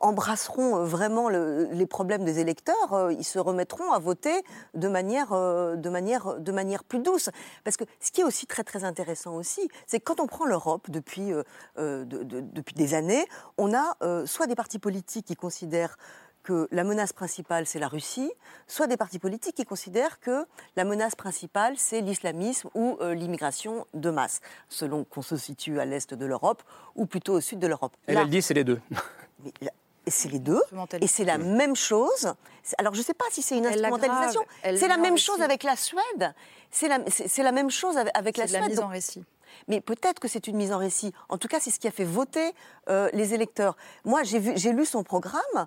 [0.00, 4.42] embrasseront vraiment les problèmes des électeurs, ils se remettront à voter
[4.74, 5.28] de manière,
[6.88, 7.30] plus douce.
[7.64, 10.44] Parce que ce qui est aussi très très intéressant aussi, c'est que quand on prend
[10.44, 11.32] l'Europe depuis,
[11.76, 13.24] des années,
[13.58, 15.96] on a euh, soit des partis politiques qui considèrent
[16.44, 18.30] que la menace principale, c'est la Russie,
[18.68, 23.86] soit des partis politiques qui considèrent que la menace principale, c'est l'islamisme ou euh, l'immigration
[23.94, 26.62] de masse, selon qu'on se situe à l'est de l'Europe
[26.94, 27.96] ou plutôt au sud de l'Europe.
[28.06, 28.80] Elle, elle dit c'est les deux.
[30.06, 30.62] c'est les deux,
[31.00, 32.34] et c'est la même chose.
[32.78, 34.42] Alors je ne sais pas si c'est une instrumentalisation.
[34.62, 36.34] C'est la même chose avec la Suède.
[36.70, 38.60] C'est la, la, même chose avec la Suède.
[38.60, 39.24] La mise en récit
[39.68, 41.12] mais peut-être que c'est une mise en récit.
[41.28, 42.54] En tout cas, c'est ce qui a fait voter
[42.88, 43.76] euh, les électeurs.
[44.04, 45.66] Moi, j'ai lu son programme.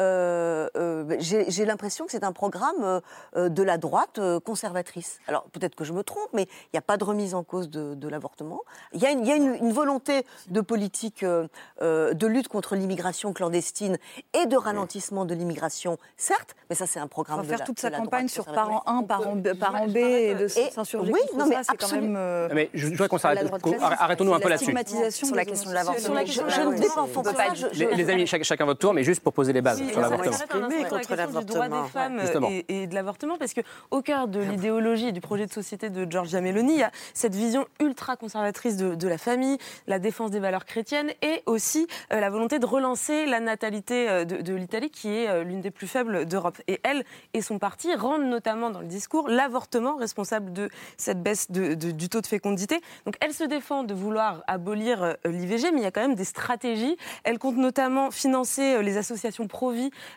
[0.00, 3.00] Euh, euh, j'ai l'impression que c'est un programme
[3.36, 5.18] euh, de la droite conservatrice.
[5.26, 7.70] Alors peut-être que je me trompe, mais il n'y a pas de remise en cause
[7.70, 8.62] de, l'avortement.
[8.92, 13.98] Il y a, une, volonté de politique de lutte contre l'immigration clandestine
[14.32, 17.40] et de ralentissement de l'immigration, certes, mais ça c'est un programme.
[17.40, 21.12] On va faire toute sa campagne sur parent 1, parent, parent B et de s'insurger
[21.12, 22.12] Oui, non mais c'est quand même.
[22.52, 23.50] mais je voudrais qu'on s'arrête.
[23.80, 24.74] Arrêtons-nous un peu là-dessus.
[25.10, 26.20] Sur la question de l'avortement.
[26.24, 27.32] Je, ne défends pas.
[27.72, 30.68] Les amis, chacun votre tour, mais juste pour poser les bases sur l'avortement.
[30.88, 31.40] contre l'avortement.
[31.40, 32.20] du droit des femmes
[32.68, 36.40] et, de l'avortement, parce qu'au cœur de l'idéologie et du projet de société de Giorgia
[36.40, 40.64] Meloni, il y a cette vision ultra conservatrice de, la famille, la défense des valeurs
[40.64, 45.28] chrétiennes et aussi euh, la volonté de relancer la natalité euh, de, l'Italie, qui est
[45.28, 46.60] euh, l'une des plus faibles d'Europe.
[46.66, 51.50] Et elle et son parti rendent notamment dans le discours l'avortement responsable de cette baisse
[51.50, 52.80] du taux de fécondité.
[53.04, 56.24] Donc elle se défend de vouloir abolir l'IVG, mais il y a quand même des
[56.24, 56.96] stratégies.
[57.24, 59.70] Elle compte notamment financer les associations pro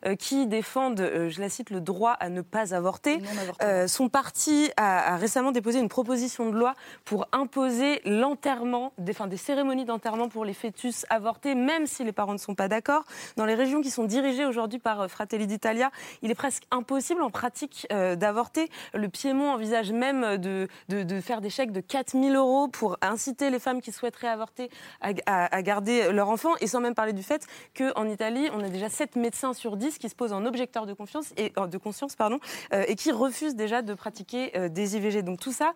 [0.05, 3.19] euh, qui défendent, euh, je la cite, le droit à ne pas avorter.
[3.61, 6.73] Euh, son parti a, récemment déposé une proposition de loi
[7.05, 12.33] pour imposer l'enterrement, des, des cérémonies d'enterrement pour les fœtus avortés, même si les parents
[12.33, 13.03] ne sont pas d'accord.
[13.35, 15.91] Dans les régions qui sont dirigées aujourd'hui par Fratelli d'Italia,
[16.21, 18.69] il est presque impossible en pratique d'avorter.
[18.93, 23.59] Le Piémont envisage même de, de, faire des chèques de 4000 euros pour inciter les
[23.59, 24.69] femmes qui souhaiteraient avorter
[25.01, 27.45] à, à garder leur enfant, et sans même parler du fait
[27.77, 30.93] qu'en Italie, on a déjà 7 médecins sur 10 qui se posent en objecteur de,
[30.93, 32.39] confiance et, euh, de conscience pardon,
[32.73, 35.21] euh, et qui refusent déjà de pratiquer euh, des IVG.
[35.21, 35.73] Donc tout ça,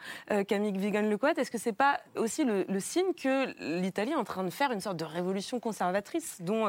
[0.48, 4.50] Camille Vigan-Lecoët, est-ce que c'est pas aussi le, signe que l'Italie est en train de
[4.50, 6.68] faire une sorte de révolution conservatrice dont,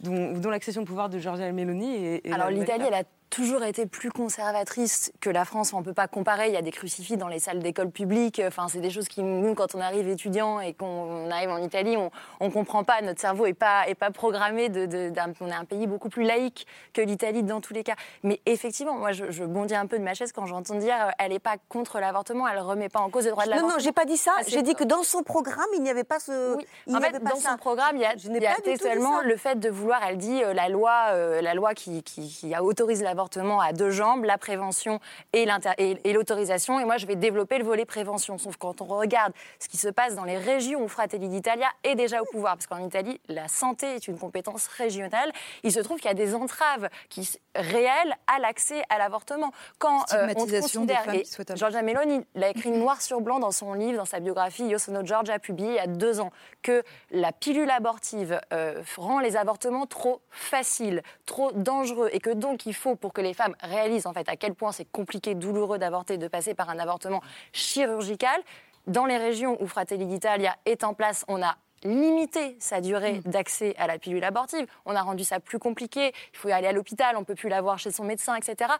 [0.00, 2.32] dont, l'accession au pouvoir de Giorgia Meloni est...
[2.32, 5.72] Alors l'Italie, elle a toujours été plus conservatrice que la France.
[5.72, 6.48] On ne peut pas comparer.
[6.48, 8.42] Il y a des crucifix dans les salles d'école publiques.
[8.44, 11.96] Enfin, c'est des choses qui, nous, quand on arrive étudiant et qu'on arrive en Italie,
[11.96, 12.10] on
[12.44, 13.00] ne comprend pas.
[13.00, 14.68] Notre cerveau n'est pas, est pas programmé.
[14.68, 17.94] De, on est un pays beaucoup plus laïque que l'Italie dans tous les cas.
[18.24, 21.32] Mais effectivement, moi, je, bondis un peu de ma chaise quand j'entends dire euh, elle
[21.32, 23.70] n'est pas contre l'avortement, elle ne remet pas en cause le droit de l'avortement.
[23.70, 24.32] Non, non, j'ai pas dit ça.
[24.46, 26.56] J'ai dit que dans son programme, il n'y avait pas ce.
[26.56, 26.66] Oui.
[26.94, 29.70] en fait, dans son programme, il y a, il y a seulement le fait de
[29.70, 30.00] vouloir.
[30.06, 33.19] Elle dit euh, la loi, euh, la loi qui, qui, qui autorise l'avortement
[33.60, 35.00] à deux jambes, la prévention
[35.32, 35.46] et
[36.12, 36.80] l'autorisation.
[36.80, 38.38] Et moi, je vais développer le volet prévention.
[38.38, 41.94] Sauf quand on regarde ce qui se passe dans les régions où Fratelli d'Italia est
[41.94, 45.98] déjà au pouvoir, parce qu'en Italie, la santé est une compétence régionale, il se trouve
[45.98, 49.52] qu'il y a des entraves qui, réelles à l'accès à l'avortement.
[49.78, 53.98] Quand euh, on considère, et Giorgia Meloni l'a écrit noir sur blanc dans son livre,
[53.98, 56.30] dans sa biographie, Io sono Giorgia, publié il y a deux ans,
[56.62, 62.66] que la pilule abortive euh, rend les avortements trop faciles, trop dangereux, et que donc
[62.66, 65.78] il faut, pour que les femmes réalisent en fait à quel point c'est compliqué, douloureux
[65.78, 68.40] d'avorter, de passer par un avortement chirurgical.
[68.86, 73.30] Dans les régions où Fratelli d'Italia est en place, on a limité sa durée mm.
[73.30, 74.66] d'accès à la pilule abortive.
[74.84, 76.12] On a rendu ça plus compliqué.
[76.32, 78.74] Il faut y aller à l'hôpital, on peut plus l'avoir chez son médecin, etc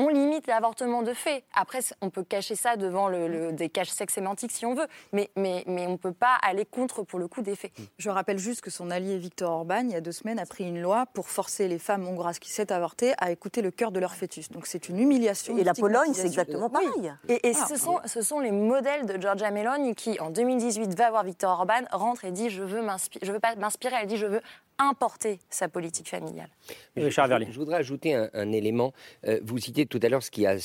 [0.00, 1.44] on limite l'avortement de fait.
[1.52, 5.30] Après, on peut cacher ça devant le, des caches sex sémantiques si on veut, mais,
[5.36, 7.72] mais, mais on ne peut pas aller contre, pour le coup, des faits.
[7.98, 10.64] Je rappelle juste que son allié Victor Orban, il y a deux semaines, a pris
[10.64, 14.00] une loi pour forcer les femmes hongroises qui s'est avortées à écouter le cœur de
[14.00, 14.50] leur fœtus.
[14.50, 15.58] Donc c'est une humiliation.
[15.58, 17.12] Et la Pologne, c'est exactement pareil.
[17.28, 17.66] Et, ah.
[17.68, 21.50] ce, sont, ce sont les modèles de Giorgia Meloni qui, en 2018, va voir Victor
[21.50, 22.80] Orban, rentre et dit je veux
[23.22, 24.40] je veux pas m'inspirer, elle dit je veux
[24.80, 26.48] importer sa politique familiale.
[26.96, 28.92] Richard Je, voudrais ajouter un, élément.
[29.26, 30.56] Euh, vous citez tout à l'heure ce qui a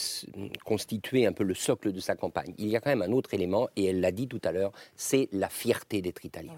[0.63, 2.53] constitué un peu le socle de sa campagne.
[2.57, 4.71] Il y a quand même un autre élément, et elle l'a dit tout à l'heure,
[4.95, 6.53] c'est la fierté d'être italien.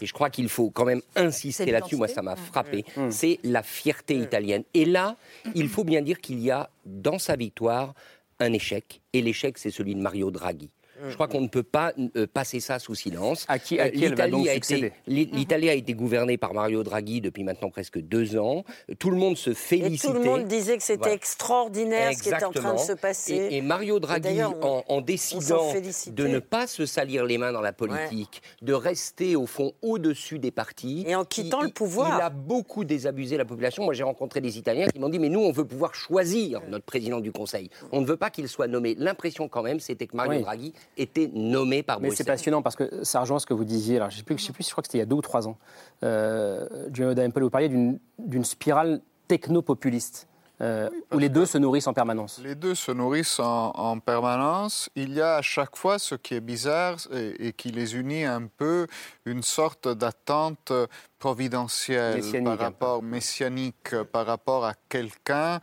[0.00, 1.96] Et je crois qu'il faut quand même insister là-dessus.
[1.96, 2.84] Moi, ça m'a frappé.
[3.10, 4.64] C'est la fierté italienne.
[4.74, 5.16] Et là,
[5.54, 7.94] il faut bien dire qu'il y a dans sa victoire
[8.40, 9.00] un échec.
[9.12, 10.70] Et l'échec, c'est celui de Mario Draghi.
[11.08, 13.44] Je crois qu'on ne peut pas euh, passer ça sous silence.
[13.48, 17.44] À qui, à qui va donc succéder L'Italie a été gouvernée par Mario Draghi depuis
[17.44, 18.64] maintenant presque deux ans.
[18.98, 20.08] Tout le monde se félicitait.
[20.08, 22.92] Et tout le monde disait que c'était extraordinaire ce qui était en train de se
[22.92, 23.48] passer.
[23.50, 28.42] Et, Mario Draghi, en, décidant de ne pas se salir les mains dans la politique,
[28.62, 31.04] de rester au fond au-dessus des partis.
[31.06, 32.18] Et en quittant le pouvoir.
[32.18, 33.84] Il a beaucoup désabusé la population.
[33.84, 36.84] Moi, j'ai rencontré des Italiens qui m'ont dit Mais nous, on veut pouvoir choisir notre
[36.84, 37.70] président du Conseil.
[37.92, 38.94] On ne veut pas qu'il soit nommé.
[38.98, 43.04] L'impression, quand même, c'était que Mario Draghi été nommé par Mais c'est passionnant parce que
[43.04, 43.96] ça rejoint ce que vous disiez.
[43.96, 45.06] Alors, je ne sais, plus, je sais plus, je crois que c'était il y a
[45.06, 45.58] deux ou trois ans.
[46.02, 50.28] Euh, Giovanni D'Ampel, vous parliez d'une spirale technopopuliste.
[50.62, 54.88] Euh, où les deux se nourrissent en permanence Les deux se nourrissent en, permanence.
[54.96, 58.24] Il y a à chaque fois ce qui est bizarre et, et qui les unit
[58.24, 58.86] un peu,
[59.26, 60.72] une sorte d'attente
[61.18, 65.60] providentiel, par rapport messianique, par rapport à quelqu'un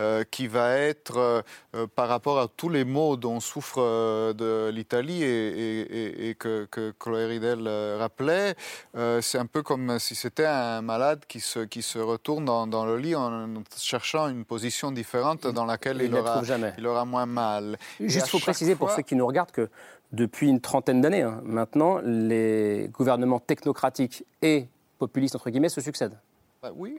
[0.00, 1.42] euh, qui va être, euh,
[1.74, 7.26] euh, par rapport à tous les maux dont souffre de l'Italie et, que, que, Chloé
[7.26, 8.54] Ridel rappelait,
[9.20, 12.96] c'est un peu comme si c'était un malade qui se, qui se retourne dans, le
[12.98, 16.42] lit en cherchant une position différente dans laquelle il, aura,
[16.78, 17.78] il aura moins mal.
[18.00, 19.68] Juste, il faut préciser pour ceux qui nous regardent que
[20.12, 26.18] depuis une trentaine d'années, hein, maintenant, les gouvernements technocratiques et populistes, entre guillemets, se succèdent.
[26.62, 26.96] Bah oui,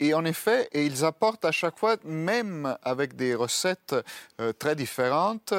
[0.00, 3.94] et, en effet, et ils apportent à chaque fois, même avec des recettes
[4.40, 5.52] euh, très différentes,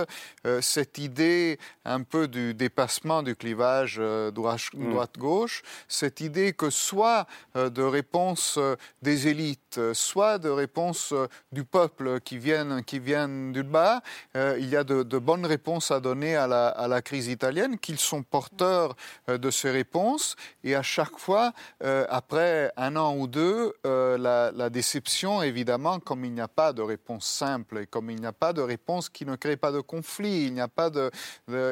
[0.48, 4.90] euh, cette idée un peu du dépassement du clivage euh, mm.
[4.92, 7.26] droite-gauche, cette idée que soit
[7.56, 8.60] de réponse
[9.02, 11.14] des élites, soit de réponse
[11.52, 14.02] du peuple qui viennent, qui viennent du bas,
[14.36, 18.00] il y a de, bonnes réponses à donner à la, à la crise italienne, qu'ils
[18.00, 18.96] sont porteurs
[19.28, 25.42] de ces réponses, et à chaque fois, après un an ou deux, euh, la, déception,
[25.42, 28.54] évidemment, comme il n'y a pas de réponse simple et comme il n'y a pas
[28.54, 31.12] de réponse qui ne crée pas de conflit, il n'y a pas de,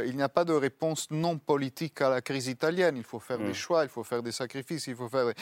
[0.08, 2.96] il n'y a pas de réponse non politique à la crise italienne.
[2.98, 3.54] Il faut faire des mm.
[3.54, 5.34] choix, il faut faire des sacrifices, il faut faire.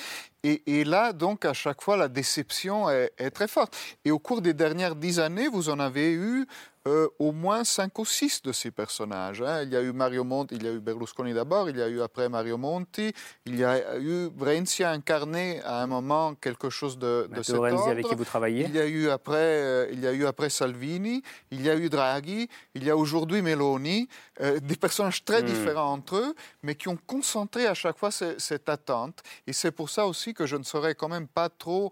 [0.43, 3.75] Et, là, donc, à chaque fois, la déception est, est très forte.
[4.03, 6.45] Et au cours des dernières dix années, vous en avez eu
[6.87, 9.41] euh, au moins cinq ou six de ces personnages.
[9.41, 9.63] Hein.
[9.63, 11.87] Il y a eu Mario Monti, il y a eu Berlusconi d'abord, il y a
[11.87, 13.11] eu après Mario Monti,
[13.47, 17.55] il y a eu Renzi a incarné à un moment quelque chose de, de cet
[17.55, 18.65] Renzi avec qui vous travaillez.
[18.65, 21.75] Il y a eu après, euh, il y a eu après Salvini, il y a
[21.75, 24.07] eu Draghi, il y a aujourd'hui Meloni,
[24.41, 25.45] euh, des personnages très hmm.
[25.45, 29.23] différents entre eux, mais qui ont concentré à chaque fois cette attente.
[29.47, 31.91] Et c'est pour ça aussi que je ne serais quand même pas trop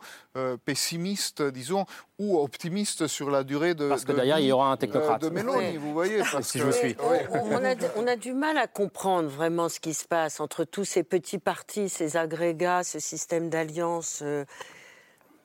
[0.65, 1.85] pessimiste, disons,
[2.19, 3.87] ou optimiste sur la durée de.
[3.89, 5.21] Parce que derrière, il y aura un technocrate.
[5.21, 6.19] De Mélanie, vous voyez.
[6.31, 6.95] Parce si je suis.
[6.99, 10.85] On, a, on, a, du mal à comprendre vraiment ce qui se passe entre tous
[10.85, 14.19] ces petits partis, ces agrégats, ce système d'alliance.
[14.23, 14.45] Euh,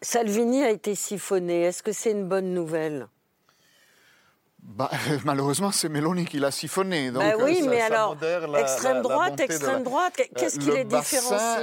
[0.03, 1.63] Salvini a été siphonné.
[1.63, 3.09] Est-ce que c'est une bonne nouvelle?
[4.69, 4.91] Bah,
[5.25, 7.11] malheureusement, c'est Meloni qui l'a siphonné.
[7.11, 8.17] Donc, bah oui, mais alors,
[8.59, 11.63] extrême droite, extrême droite, qu'est-ce qui les différencie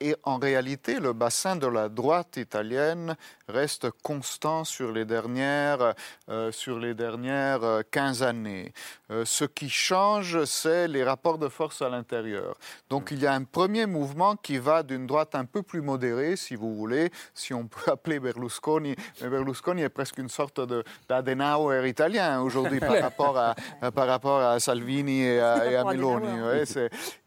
[0.00, 3.14] Et en réalité, le bassin de la droite italienne
[3.46, 5.94] reste constant sur les dernières,
[6.30, 8.72] euh, sur les dernières 15 euh, années.
[9.10, 12.56] Euh, ce qui change, c'est les rapports de force à l'intérieur.
[12.90, 16.36] Donc il y a un premier mouvement qui va d'une droite un peu plus modérée,
[16.36, 18.96] si vous voulez, si on peut appeler Berlusconi.
[19.20, 20.60] Mais Berlusconi est presque une sorte
[21.08, 23.54] d'Adenauer italien aujourd'hui par, rapport à,
[23.92, 26.28] par rapport à Salvini et à, Meloni.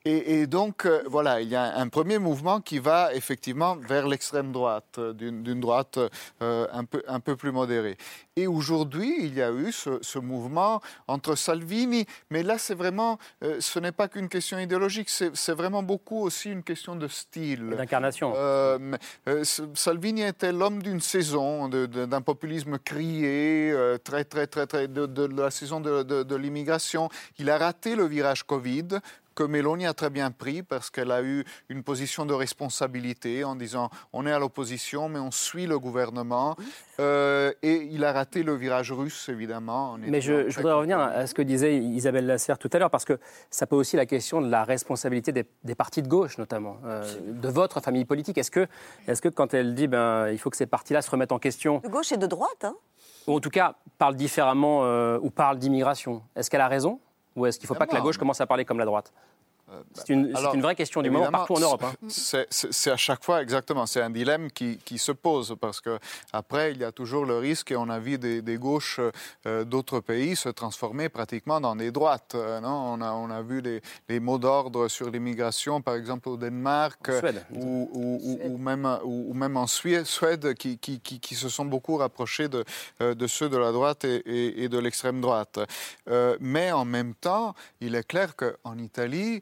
[0.03, 4.99] et, donc, voilà, il y a un premier mouvement qui va effectivement vers l'extrême droite,
[4.99, 5.99] d'une droite
[6.41, 7.97] euh, un, peu, un peu plus modéré.
[8.39, 13.57] Et aujourd'hui, il y a eu ce, mouvement entre Salvini, mais là, c'est vraiment, euh,
[13.59, 17.71] ce n'est pas qu'une question idéologique, c'est vraiment beaucoup aussi une question de style.
[17.77, 18.31] D'incarnation.
[18.37, 18.95] Euh,
[19.73, 23.73] Salvini était l'homme d'une saison, d'un populisme crié,
[24.05, 27.09] très, très, très, très, de, la saison de, de l'immigration.
[27.39, 28.99] Il a raté le virage Covid
[29.35, 33.55] que Meloni a très bien pris parce qu'elle a eu une position de responsabilité en
[33.55, 36.55] disant on est à l'opposition mais on suit le gouvernement.
[36.99, 39.97] Euh, et il a raté le virage russe, évidemment.
[39.97, 43.19] Mais je, voudrais revenir à ce que disait Isabelle Lasserre tout à l'heure, parce que
[43.49, 47.47] ça pose aussi la question de la responsabilité des, partis de gauche, notamment, euh, de
[47.47, 48.37] votre famille politique.
[48.37, 48.67] Est-ce que,
[49.07, 51.79] est que quand elle dit ben, il faut que ces partis-là se remettent en question.
[51.79, 52.75] De gauche et de droite, hein
[53.27, 56.99] Ou en tout cas, parlent différemment euh, ou parlent d'immigration, est-ce qu'elle a raison?
[57.35, 59.13] Ou est-ce qu'il ne faut pas que la gauche commence à parler comme la droite?
[59.93, 61.83] C'est une, vraie question du moment partout en Europe.
[61.83, 62.07] Hein.
[62.07, 65.97] C'est à chaque fois exactement, c'est un dilemme qui, se pose parce que
[66.33, 68.99] après il y a toujours le risque et on a vu des, gauches
[69.45, 72.35] euh, d'autres pays se transformer pratiquement dans des droites.
[72.35, 72.69] Euh, non?
[72.69, 77.09] On, a, on a vu des, mots d'ordre sur l'immigration, par exemple au Danemark
[77.51, 82.65] ou, même, ou, même en Suède, Suède qui, qui, se sont beaucoup rapprochés de,
[82.99, 85.59] de ceux de la droite et, et de l'extrême droite.
[86.39, 89.41] mais en même temps, il est clair qu'en Italie,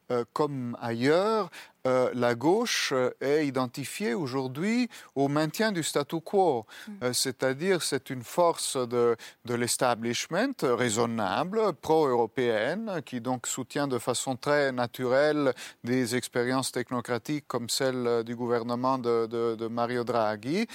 [0.11, 1.49] euh, comme ailleurs,
[1.87, 7.13] euh, la gauche euh, est identifiée aujourd'hui au maintien du statu quo, mm.
[7.13, 14.71] c'est-à-dire c'est une force de, de l'establishment raisonnable, pro-européenne, qui donc soutient de façon très
[14.71, 20.67] naturelle des expériences technocratiques comme celle du gouvernement de, de, Mario Draghi,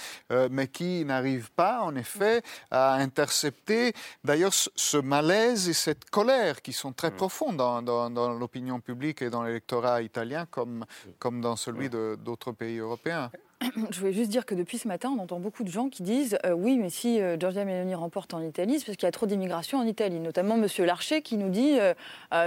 [0.51, 6.73] mais qui n'arrive pas en effet à intercepter d'ailleurs ce malaise et cette colère qui
[6.73, 7.55] sont très mm.
[7.55, 10.85] dans, dans, dans l'opinion publique dans l'électorat italien comme,
[11.19, 13.31] comme dans celui d'autres pays européens.
[13.91, 16.37] Je voulais juste dire que depuis ce matin, on entend beaucoup de gens qui disent
[16.45, 19.11] euh, oui, mais si euh, Giorgia Meloni remporte en Italie, c'est parce qu'il y a
[19.11, 20.19] trop d'immigration en Italie.
[20.19, 20.67] Notamment M.
[20.85, 21.93] Larcher qui nous dit euh,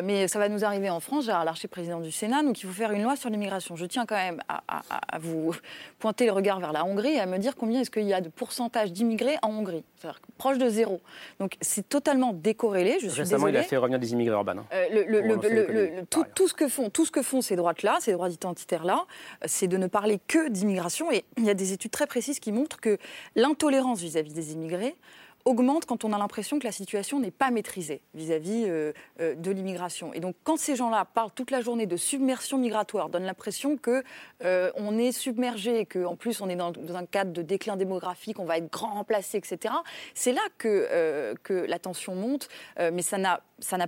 [0.04, 2.72] mais ça va nous arriver en France, Gérard Larcher, président du Sénat, donc il faut
[2.72, 3.74] faire une loi sur l'immigration.
[3.74, 5.54] Je tiens quand même à, vous
[5.98, 8.20] pointer le regard vers la Hongrie et à me dire combien est-ce qu'il y a
[8.20, 9.84] de pourcentage d'immigrés en Hongrie.
[9.96, 11.00] C'est-à-dire proche de zéro.
[11.40, 12.98] Donc c'est totalement décorrélé.
[13.00, 14.58] Je suis Récemment, il a fait revenir des immigrés urbains.
[14.58, 16.04] Hein.
[16.08, 19.06] tout, tout, ce que font, tout ce que font ces droites-là, ces droits identitaires-là,
[19.44, 22.52] c'est de ne parler que d'immigration et il y a des études très précises qui
[22.52, 22.98] montrent que
[23.36, 24.96] l'intolérance vis-à-vis des immigrés
[25.44, 29.50] augmente quand on a l'impression que la situation n'est pas maîtrisée vis-à-vis euh, euh, de
[29.50, 30.12] l'immigration.
[30.12, 34.02] Et donc, quand ces gens-là parlent toute la journée de submersion migratoire, donnent l'impression que
[34.44, 38.44] euh, on est submergé, qu'en plus on est dans, un cadre de déclin démographique, on
[38.44, 39.74] va être grand remplacé, etc.
[40.14, 43.40] C'est là que, que la tension monte, mais ça n'a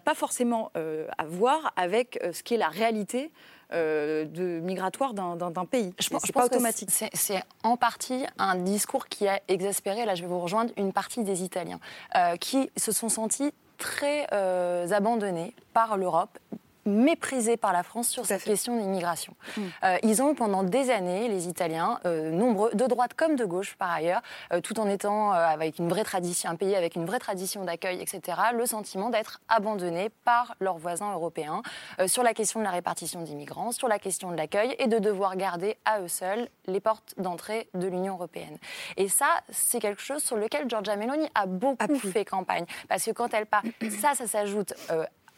[0.05, 3.31] pas forcément à voir avec ce qui est la réalité
[3.73, 5.95] euh, de migratoire d'un pays.
[5.99, 6.91] Je pense, pas automatique.
[6.91, 11.25] C'est en partie un discours qui a exaspéré, là je vais vous rejoindre, une partie
[11.25, 11.81] des Italiens,
[12.15, 16.39] euh, qui se sont sentis très euh, abandonnés par l'Europe
[16.85, 19.35] méprisés par la France sur cette question d'immigration.
[19.57, 19.61] Mm.
[19.85, 23.77] Euh, ils ont pendant des années, les Italiens, euh, nombreux, de droite comme de gauche
[23.77, 27.18] par ailleurs, euh, tout en étant avec une vraie tradition, un pays avec une vraie
[27.18, 31.62] tradition d'accueil, etc., le sentiment d'être abandonnés par leurs voisins européens
[32.07, 35.37] sur la question de la répartition d'immigrants, sur la question de l'accueil et de devoir
[35.37, 38.59] garder à eux seuls les portes d'entrée de l'Union européenne.
[38.97, 42.64] Et ça, c'est quelque chose sur lequel Giorgia Meloni a beaucoup fait campagne.
[42.88, 43.68] Parce que quand elle parle,
[44.01, 44.75] ça, ça s'ajoute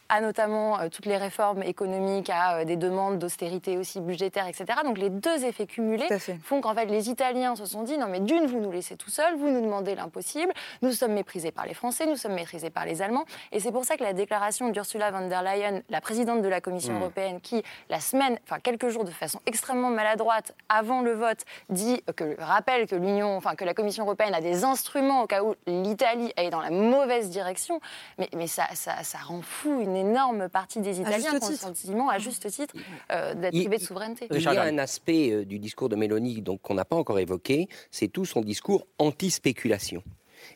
[0.09, 4.65] à notamment euh, toutes les réformes économiques, à euh, des demandes d'austérité aussi budgétaire, etc.
[4.83, 6.07] Donc les deux effets cumulés
[6.43, 9.09] font qu'en fait les Italiens se sont dit non mais d'une vous nous laissez tout
[9.09, 12.85] seuls, vous nous demandez l'impossible, nous sommes méprisés par les Français, nous sommes méprisés par
[12.85, 16.41] les Allemands, et c'est pour ça que la déclaration d'Ursula von der Leyen, la présidente
[16.41, 17.01] de la Commission mmh.
[17.01, 22.03] européenne, qui la semaine, enfin quelques jours de façon extrêmement maladroite avant le vote, dit
[22.15, 25.55] que rappelle que l'Union, enfin que la Commission européenne a des instruments au cas où
[25.65, 27.79] l'Italie est dans la mauvaise direction,
[28.17, 31.49] mais, mais ça, ça, ça rend fou une une énorme partie des Italiens qui ont
[31.49, 32.73] le sentiment, à juste titre,
[33.11, 34.27] euh, d'être Il- privés de souveraineté.
[34.31, 37.19] Il y a un aspect euh, du discours de Mélanie donc, qu'on n'a pas encore
[37.19, 40.03] évoqué, c'est tout son discours anti-spéculation.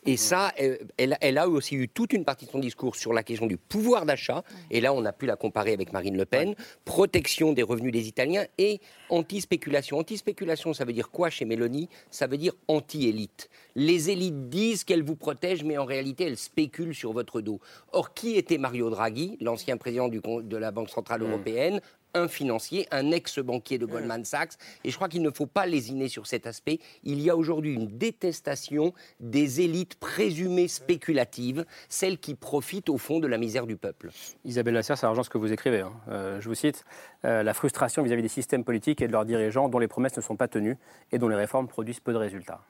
[0.05, 0.53] Et ça,
[0.97, 3.57] elle, elle a aussi eu toute une partie de son discours sur la question du
[3.57, 4.43] pouvoir d'achat.
[4.71, 6.55] Et là, on a pu la comparer avec Marine Le Pen.
[6.85, 8.79] Protection des revenus des Italiens et
[9.09, 9.97] anti-spéculation.
[9.97, 11.89] Anti-spéculation, ça veut dire quoi chez Mélanie?
[12.11, 13.49] Ça veut dire anti-élite.
[13.75, 17.59] Les élites disent qu'elles vous protègent, mais en réalité, elles spéculent sur votre dos.
[17.91, 21.81] Or, qui était Mario Draghi, l'ancien président du de la Banque Centrale Européenne?
[22.13, 24.53] Un financier, un ex-banquier de Goldman Sachs.
[24.83, 26.79] Et je crois qu'il ne faut pas lésiner sur cet aspect.
[27.03, 33.19] Il y a aujourd'hui une détestation des élites présumées spéculatives, celles qui profitent au fond
[33.19, 34.09] de la misère du peuple.
[34.45, 35.81] Isabelle Lasserre, ça rejoint ce que vous écrivez.
[35.81, 35.93] hein.
[36.09, 36.83] Euh, je vous cite
[37.25, 40.21] euh, La frustration vis-à-vis des systèmes politiques et de leurs dirigeants dont les promesses ne
[40.21, 40.77] sont pas tenues
[41.11, 42.61] et dont les réformes produisent peu de résultats.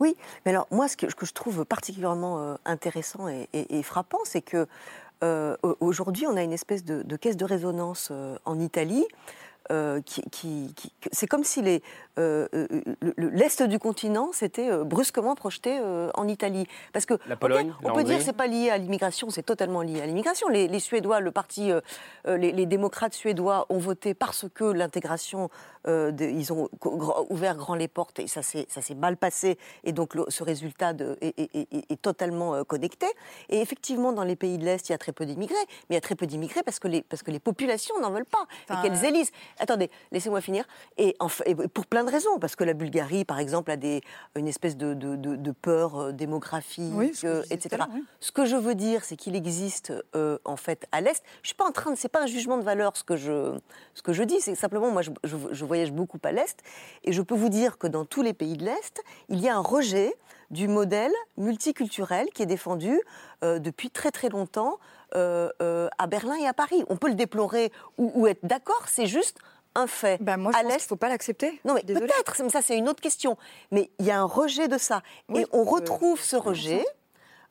[0.00, 4.18] Oui, mais alors moi, ce que, je trouve particulièrement euh, intéressant et, et- et frappant,
[4.24, 4.66] c'est que
[5.22, 9.04] euh, au- aujourd'hui, on a une espèce de, de caisse de résonance euh, en Italie.
[9.72, 11.82] euh, qui, qui- qui- que- c'est comme si les,
[12.18, 15.80] euh, le- le- l'est du continent s'était euh, brusquement projeté
[16.12, 16.66] en Italie.
[16.92, 19.42] Parce que La Pologne, on la peut dire que c'est pas lié à l'immigration, c'est
[19.42, 20.48] totalement lié à l'immigration.
[20.48, 21.70] Les, les Suédois, le parti,
[22.26, 25.48] les, les démocrates suédois ont voté parce que l'intégration,
[25.86, 26.68] euh, de- ils ont
[27.30, 29.58] ouvert grand les portes et ça s'est mal passé.
[29.84, 33.06] Et donc le- ce résultat de- est, est- est- est totalement euh, connecté.
[33.48, 35.54] Et effectivement, dans les pays de l'Est, il y a très peu d'immigrés,
[35.88, 38.10] mais il y a très peu d'immigrés parce que les parce que les populations n'en
[38.10, 39.30] veulent pas Enfin, et qu'elles élisent.
[39.58, 40.64] Attendez, laissez-moi finir.
[40.96, 43.76] Et, en fait- et pour plein de raisons, parce que la Bulgarie, par exemple, a
[43.76, 44.00] des,
[44.36, 47.82] une espèce de, de- de- de peur euh, démographique, Oui, euh, etc.
[47.92, 48.04] oui.
[48.20, 51.22] Ce que je veux dire, c'est qu'il existe euh, en fait à l'est.
[51.42, 53.56] Je suis pas en train, de- c'est pas un jugement de valeur ce que je
[53.94, 54.40] ce que je dis.
[54.40, 56.56] C'est simplement moi, je, je- je voyage beaucoup à l'est
[57.02, 59.56] et je peux vous dire que dans tous les pays de l'est, il y a
[59.56, 60.14] un rejet
[60.50, 63.00] du modèle multiculturel qui est défendu
[63.42, 64.78] euh, depuis très très longtemps
[65.16, 66.84] euh, euh, à Berlin et à Paris.
[66.88, 69.38] On peut le déplorer ou, ou être d'accord, c'est juste
[69.74, 70.22] un fait.
[70.22, 71.60] Ben, moi, je à pense faut pas l'accepter.
[71.64, 73.36] non, mais peut-être, mais ça c'est une autre question.
[73.72, 75.02] Mais il y a un rejet de ça.
[75.28, 76.84] Oui, et on retrouve ce rejet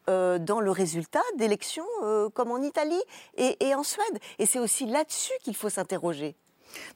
[0.09, 3.01] euh, dans le résultat d'élections euh, comme en Italie
[3.37, 4.19] et, et en Suède.
[4.37, 6.35] Et c'est aussi là-dessus qu'il faut s'interroger.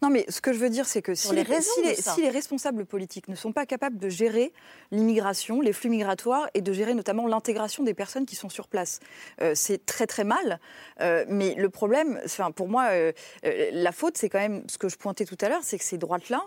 [0.01, 1.87] Non, mais ce que je veux dire, c'est que si les les, raisons si de
[1.89, 2.13] les- ça.
[2.13, 4.51] si les responsables politiques ne sont pas capables de gérer
[4.91, 8.99] l'immigration, les flux migratoires et de gérer notamment l'intégration des personnes qui sont sur place,
[9.41, 10.59] euh, c'est très très mal.
[11.01, 13.11] Euh, mais le problème, enfin, pour moi, euh,
[13.43, 15.97] la faute, c'est quand même ce que je pointais tout à l'heure, c'est que ces
[15.97, 16.41] droites-là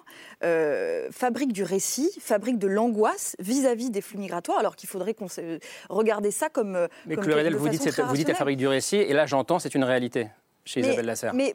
[0.45, 5.26] euh, fabriquent du récit, fabriquent de l'angoisse vis-à-vis des flux migratoires, alors qu'il faudrait qu'on
[5.89, 6.89] regarder ça comme.
[7.07, 8.37] Mais comme Chloé Ridel, de vous dites, façon c'est- très vous dites la rationnelle.
[8.39, 10.28] fabrique du récit, et là j'entends, c'est une réalité
[10.64, 11.34] chez Mais- Isabelle Lasserre.
[11.34, 11.54] Mais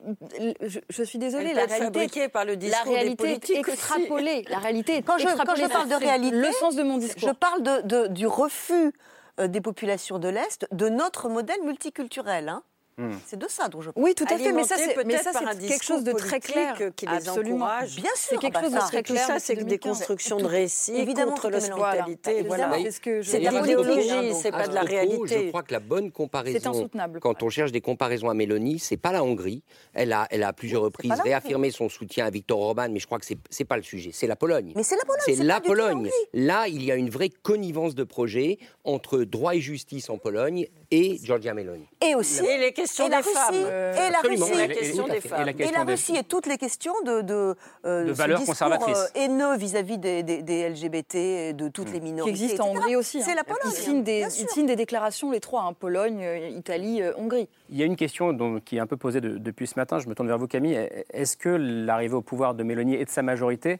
[0.62, 3.72] je, je suis désolée, Elle la réalité, par le la discours des est politiques aussi.
[3.78, 4.46] extrapolée.
[4.50, 7.06] La réalité est Quand je, quand je parle de réalité, le sens de mon je
[7.08, 7.36] discours.
[7.36, 8.94] parle de, de- du refus
[9.40, 12.50] euh, des populations de l'Est de notre modèle multiculturel.
[12.50, 12.64] hein.
[12.98, 13.12] Hmm.
[13.26, 14.06] C'est de ça dont je parle.
[14.06, 16.78] Oui, tout à fait, mais ça, c'est c'est quelque chose de très clair.
[16.96, 17.56] qui les Absolument.
[17.66, 17.96] encourage.
[17.98, 19.28] Bien C'est sûr, quelque bah chose de très Tout clair.
[19.28, 19.98] ça, c'est des 2015.
[19.98, 22.44] constructions de récits évidemment, contre l'hospitalité.
[22.44, 22.72] Voilà.
[22.90, 25.46] C'est C'est de l'idéologie, c'est pas de la réalité.
[25.46, 28.98] Je crois que la bonne comparaison, C'est quand on cherche des comparaisons à Mélanie, c'est
[28.98, 29.64] pas la Hongrie.
[29.94, 33.06] Elle a, elle a à plusieurs reprises réaffirmé son soutien à Viktor Orban, mais je
[33.08, 34.12] crois que c'est c'est pas le sujet.
[34.14, 34.72] C'est la Pologne.
[34.76, 36.10] Mais c'est la Pologne, C'est c'est la Pologne.
[36.34, 40.68] Là, il y a une vraie connivence de projets entre droit et justice en Pologne
[40.92, 41.88] et Giorgia Meloni.
[42.06, 43.54] Et aussi, Et les questions et la des femmes.
[43.56, 44.46] Russie, Euh, et la Absolument.
[44.46, 45.48] Russie, Et- la des femmes.
[45.60, 47.56] Et Russie et toutes les questions de, de,
[47.86, 48.98] euh, De valeurs conservatrices.
[48.98, 52.30] euh, haineux vis-à-vis des, des- des LGBT et de toutes les qui minorités.
[52.44, 52.78] existe en etc.
[52.80, 53.22] Hongrie aussi.
[53.22, 53.36] C'est hein.
[53.36, 53.62] la Pologne.
[53.66, 54.50] Ils signent, des, bien ils sûr.
[54.50, 57.48] signent des déclarations, les trois, hein, Pologne, euh, Italie, euh, Hongrie.
[57.70, 60.08] Il y a une question qui est un peu posée de- depuis ce matin, je
[60.08, 60.76] me tourne vers vous Camille.
[61.12, 63.80] Est-ce que l'arrivée au pouvoir de Mélanie et de sa majorité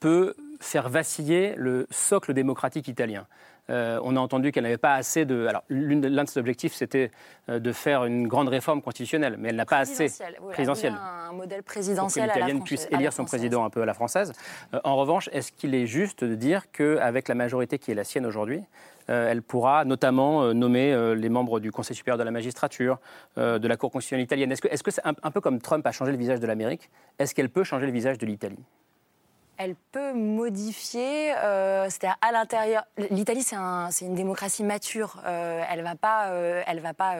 [0.00, 3.26] peut faire vaciller le socle démocratique italien?
[3.70, 5.46] Euh, on a entendu qu'elle n'avait pas assez de.
[5.46, 7.10] Alors, l'un de ses objectifs, c'était
[7.48, 10.12] euh, de faire une grande réforme constitutionnelle, mais elle n'a pas assez.
[10.50, 10.98] Présidentielle, oui,
[11.28, 13.86] un modèle pour que présidentiel à la l'italienne puisse élire son président un peu à
[13.86, 14.32] la française.
[14.74, 18.04] Euh, en revanche, est-ce qu'il est juste de dire qu'avec la majorité qui est la
[18.04, 18.62] sienne aujourd'hui,
[19.10, 22.98] euh, elle pourra notamment euh, nommer euh, les membres du Conseil supérieur de la magistrature,
[23.36, 24.52] de la Cour constitutionnelle italienne?
[24.52, 26.46] Est-ce que est-ce que c'est un, un peu comme Trump a changé le visage de
[26.46, 26.90] l'Amérique?
[27.18, 28.58] Est-ce qu'elle peut changer le visage de l'Italie?
[29.62, 32.84] Elle peut modifier, euh, c'est-à-dire à l'intérieur.
[33.10, 35.20] L'Italie, c'est un- c'est une démocratie mature.
[35.26, 37.16] Euh, elle va pas, euh, elle va pas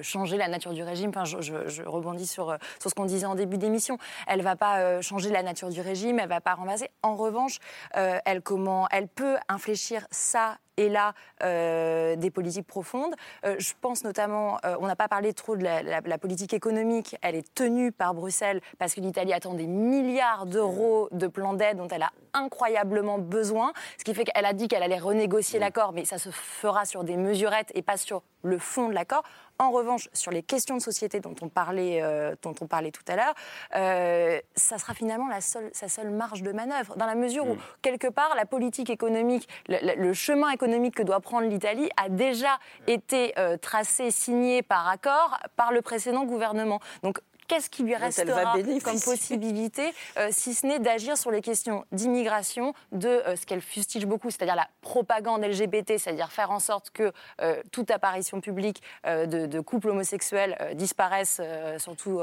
[0.00, 1.10] changer la nature du régime.
[1.24, 3.98] Je, rebondis sur, ce qu'on disait en début d'émission.
[4.28, 6.20] Elle va pas changer la nature du régime.
[6.20, 6.90] Elle va pas renverser.
[7.02, 7.58] En revanche,
[7.92, 11.12] elle comment, elle peut infléchir ça et là
[11.42, 13.14] euh, des politiques profondes.
[13.44, 16.54] Euh, je pense notamment, euh, on n'a pas parlé trop de la, la- la politique
[16.54, 21.54] économique, elle est tenue par Bruxelles parce que l'Italie attend des milliards d'euros de plans
[21.54, 25.58] d'aide dont elle a incroyablement besoin, ce qui fait qu'elle a dit qu'elle allait renégocier
[25.58, 29.22] l'accord, mais ça se fera sur des mesurettes et pas sur le fond de l'accord.
[29.58, 33.02] En revanche, sur les questions de société dont on parlait, euh, dont on parlait tout
[33.08, 33.34] à l'heure,
[33.76, 37.56] euh, ça sera finalement la seule, sa seule marge de manœuvre, dans la mesure où,
[37.82, 42.58] quelque part, la politique économique, le, le chemin économique que doit prendre l'Italie a déjà
[42.86, 46.80] été euh, tracé, signé par accord par le précédent gouvernement.
[47.02, 48.54] Donc qu'est-ce qui lui restera
[48.84, 53.60] comme possibilité, euh, si ce n'est d'agir sur les questions d'immigration, de euh, ce qu'elle
[53.60, 58.82] fustige beaucoup, c'est-à-dire la propagande LGBT, c'est-à-dire faire en sorte que euh, toute apparition publique
[59.04, 61.40] de, de, couples homosexuels disparaisse,
[61.78, 62.20] surtout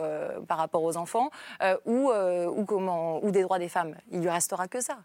[0.48, 1.30] par rapport aux enfants,
[1.86, 3.96] ou, ou, comment, ou des droits des femmes.
[4.12, 4.98] Il lui restera que ça.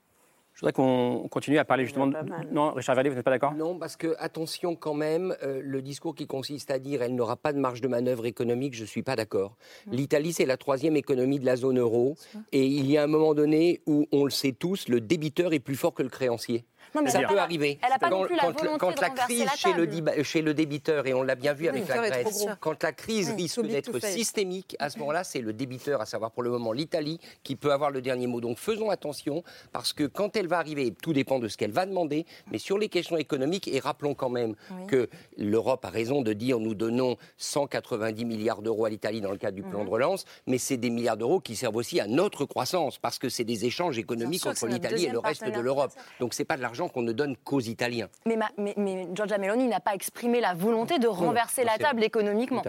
[0.55, 2.11] Je voudrais qu'on continue à parler justement.
[2.51, 3.55] Non, Richard Vallée, vous n'êtes pas d'accord?
[3.55, 7.37] Non, parce que, attention quand même, euh, le discours qui consiste à dire elle n'aura
[7.37, 9.57] pas de marge de manœuvre économique, je ne suis pas d'accord.
[9.91, 12.17] L'Italie, c'est la troisième économie de la zone euro.
[12.53, 15.61] Et il y a un moment donné où, on le sait tous, le débiteur est
[15.61, 16.65] plus fort que le créancier
[17.07, 17.79] ça peut arriver.
[17.85, 21.15] Elle a pas quand, la quand, quand la crise chez, le, chez le débiteur, et
[21.15, 24.99] on l'a bien vu avec la Grèce, quand la crise risque d'être systémique, à ce
[24.99, 28.27] moment-là, c'est le débiteur, à savoir pour le moment l'Italie, qui peut avoir le dernier
[28.27, 28.41] mot.
[28.41, 31.87] Donc faisons attention, parce que quand elle va arriver, tout dépend de ce qu'elle va
[31.87, 34.55] demander, mais sur les questions économiques, et rappelons quand même
[34.89, 39.39] que l'Europe a raison de dire nous donnons 190 milliards d'euros à l'Italie dans le
[39.39, 39.87] cadre du plan mhm.
[39.87, 43.29] de relance, mais c'est des milliards d'euros qui servent aussi à notre croissance, parce que
[43.29, 45.93] c'est des échanges économiques entre l'Italie et le reste de l'Europe.
[46.21, 48.09] Donc c'est pas de l'argent qu'on ne donne qu'aux Italiens.
[48.27, 48.39] Mais,
[48.77, 52.63] mais, Giorgia Meloni n'a pas exprimé la volonté de renverser la table économiquement.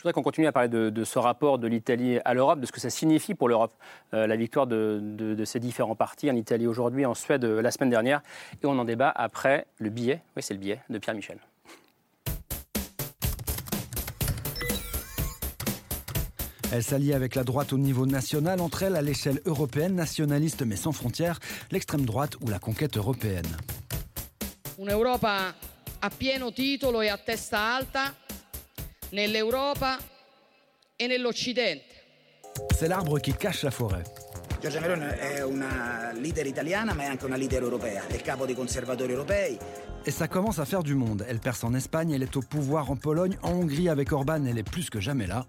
[0.00, 2.72] Je voudrais qu'on continue à parler de, ce rapport de l'Italie à l'Europe, de ce
[2.72, 3.74] que ça signifie pour l'Europe,
[4.14, 7.90] euh, la victoire de, ces différents partis en Italie aujourd'hui, en Suède euh, la semaine
[7.90, 8.22] dernière.
[8.62, 11.38] Et on en débat après le billet, oui c'est le billet, de Pierre Michel.
[16.72, 20.76] Elle s'allie avec la droite au niveau national, entre elles à l'échelle européenne, nationaliste mais
[20.76, 21.40] sans frontières,
[21.72, 23.56] l'extrême droite ou la conquête européenne.
[24.78, 25.54] Un'Europa
[26.00, 28.14] a pieno titolo e a testa alta
[29.12, 29.98] nell'Europa
[30.96, 31.82] e nell'Occidente.
[32.78, 34.04] C'est l'arbre qui cache la forêt.
[34.60, 38.54] Giorgia Meloni è una leader italiana ma è anche una leader europea, è capo dei
[38.54, 39.58] conservatori europei.
[40.06, 41.24] Et ça commence à faire du monde.
[41.28, 44.56] Elle perce en Espagne, elle est au pouvoir en Pologne, en Hongrie avec Orban, elle
[44.56, 45.46] est plus que jamais là.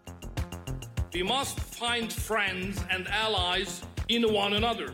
[1.14, 4.94] We must find friends and allies in one another.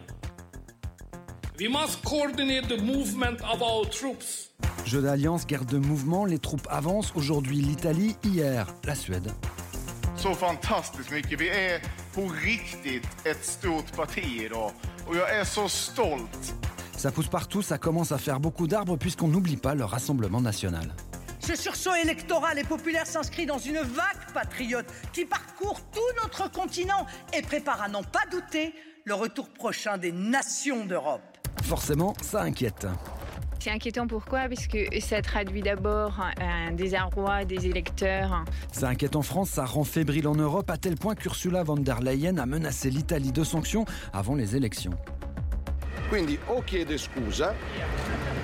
[1.59, 4.49] We must coordinate the movement of our troops.
[4.83, 7.11] Jeu d'alliance, guerre de mouvement, les troupes avancent.
[7.15, 9.31] Aujourd'hui l'Italie, hier la Suède.
[10.15, 11.41] Så fantastiskt mycket.
[11.41, 11.81] Vi är
[12.13, 14.71] på riktigt ett stort parti idag.
[15.07, 16.53] Och jag är så stolt.
[16.97, 20.93] Ça pousse partout, ça commence à faire beaucoup d'arbres puisqu'on n'oublie pas le Rassemblement national.
[21.47, 27.05] Ce sursaut électoral et populaire s'inscrit dans une vague patriote qui parcourt tout notre continent
[27.33, 28.73] et prépare à n'en pas douter
[29.05, 31.21] le retour prochain des nations d'Europe.
[31.63, 32.85] Forcément, ça inquiète.
[33.61, 34.49] C'est inquiétant pourquoi?
[34.49, 38.43] Parce que ça traduit d'abord un désarroi des électeurs.
[38.73, 42.01] Ça inquiète en France, ça rend fébrile en Europe à tel point qu'Ursula von der
[42.01, 44.97] Leyen a menacé l'Italie de sanctions avant les élections.
[46.07, 47.53] Quindi o chiede scusa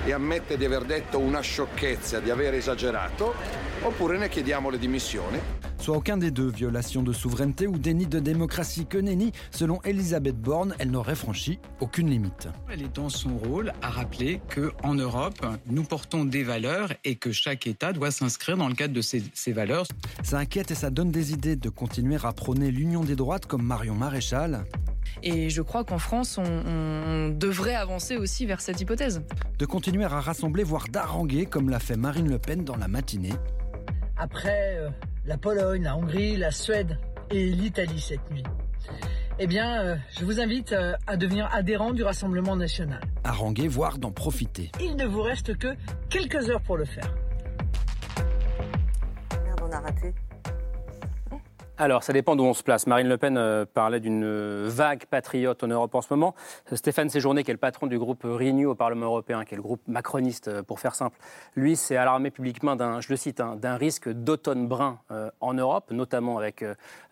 [0.04, 3.34] e ammette di aver detto una sciocchezza, di aver esagerato,
[3.82, 5.38] oppure ne chiediamo le dimissioni.
[5.78, 10.36] Soit aucun des deux, violation de souveraineté ou déni de démocratie que nenni, selon Elisabeth
[10.36, 12.48] Borne, elle n'aurait franchi aucune limite.
[12.70, 17.32] Elle est dans son rôle à rappeler qu'en Europe, nous portons des valeurs et que
[17.32, 19.86] chaque État doit s'inscrire dans le cadre de ces, ces, valeurs.
[20.22, 23.62] Ça inquiète et ça donne des idées de continuer à prôner l'union des droites comme
[23.62, 24.64] Marion Maréchal.
[25.22, 29.22] Et je crois qu'en France, on, devrait avancer aussi vers cette hypothèse.
[29.58, 33.32] De continuer à rassembler, voire d'haranguer, comme l'a fait Marine Le Pen dans la matinée.
[34.16, 34.90] Après euh,
[35.26, 36.98] la Pologne, la Hongrie, la Suède
[37.30, 38.44] et l'Italie cette nuit,
[39.38, 43.00] eh bien, euh, je vous invite euh, à devenir adhérent du Rassemblement national.
[43.24, 44.70] Haranguer, voire d'en profiter.
[44.80, 45.74] Il ne vous reste que
[46.08, 47.12] quelques heures pour le faire.
[49.44, 50.14] Merde, on a raté.
[51.76, 52.86] Alors, ça dépend d'où on se place.
[52.86, 56.36] Marine Le Pen euh, parlait d'une vague patriote en Europe en ce moment.
[56.72, 59.62] Stéphane Séjourné, qui est le patron du groupe Renew au Parlement européen, qui est le
[59.62, 61.18] groupe macroniste, euh, pour faire simple,
[61.56, 66.64] lui s'est alarmé publiquement d'un, hein, risque d'automne brun euh, en Europe, notamment avec,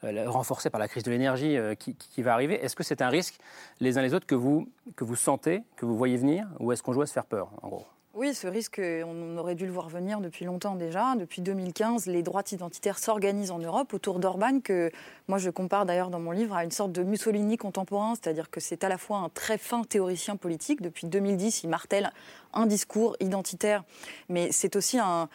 [0.03, 2.55] renforcé par la crise de l'énergie qui, qui, va arriver.
[2.63, 3.39] Est-ce que c'est un risque,
[3.81, 6.85] les uns les autres, que vous, que vous sentez, que vous voyez venir, ou est-ce
[6.85, 7.87] qu'on joue à se faire peur, en gros?
[8.15, 11.15] Oui, ce risque, on aurait dû le voir venir depuis longtemps déjà.
[11.17, 14.91] Depuis 2015, les droits identitaires s'organisent en Europe autour d'Orban, que
[15.29, 18.61] moi je compare d'ailleurs dans mon livre à une sorte de Mussolini contemporain, c'est-à-dire que
[18.61, 20.83] c'est à la fois un très fin théoricien politique.
[20.83, 22.13] Depuis 2010, il martèle
[22.53, 23.83] un discours identitaire,
[24.29, 25.29] mais c'est aussi un,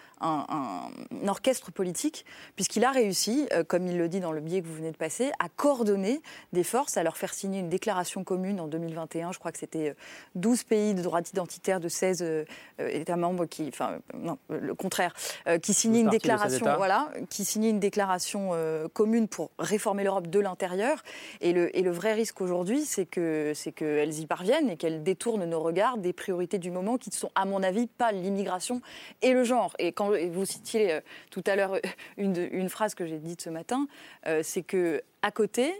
[1.28, 2.25] orchestre politique,
[2.55, 4.97] puisqu'il a réussi, euh, comme il le dit dans le billet que vous venez de
[4.97, 6.21] passer, à coordonner
[6.53, 9.32] des forces, à leur faire signer une déclaration commune en 2021.
[9.32, 9.95] Je crois que c'était
[10.36, 12.45] 12 euh, pays de droits identitaires de 16
[12.80, 15.13] États membres qui, enfin, non, le contraire,
[15.61, 20.39] qui signent une déclaration, voilà, qui signent une déclaration euh, commune pour réformer l'Europe de
[20.39, 21.03] l'intérieur.
[21.41, 25.03] Et le, et le vrai risque aujourd'hui, c'est que c'est qu'elles y parviennent et qu'elles
[25.03, 28.82] détournent nos regards des priorités du moment, qui ne sont, à mon avis, pas l'immigration
[29.21, 29.73] et le genre.
[29.80, 31.01] Et quand vous citiez euh,
[31.32, 31.78] tout à l'heure
[32.17, 33.88] une, une phrase que j'ai dite ce matin,
[34.28, 35.73] euh, c'est que à côté,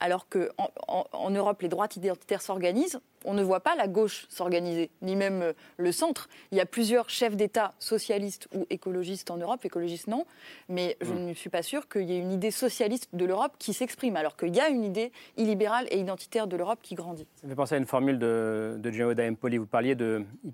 [0.00, 4.26] alors qu'en en, en Europe, les droites identitaires s'organisent, on ne voit pas la gauche
[4.28, 6.28] s'organiser, ni même euh, le centre.
[6.52, 10.26] Il y a plusieurs chefs d'État socialistes ou écologistes en Europe, écologistes non,
[10.68, 13.72] mais je ne suis pas sûre qu'il y ait une idée socialiste de l'Europe qui
[13.72, 17.26] s'exprime, alors qu'il y a une idée illibérale et identitaire de l'Europe qui grandit.
[17.36, 19.58] Ça me fait penser à une formule de, de Empoli.
[19.58, 19.96] Vous parliez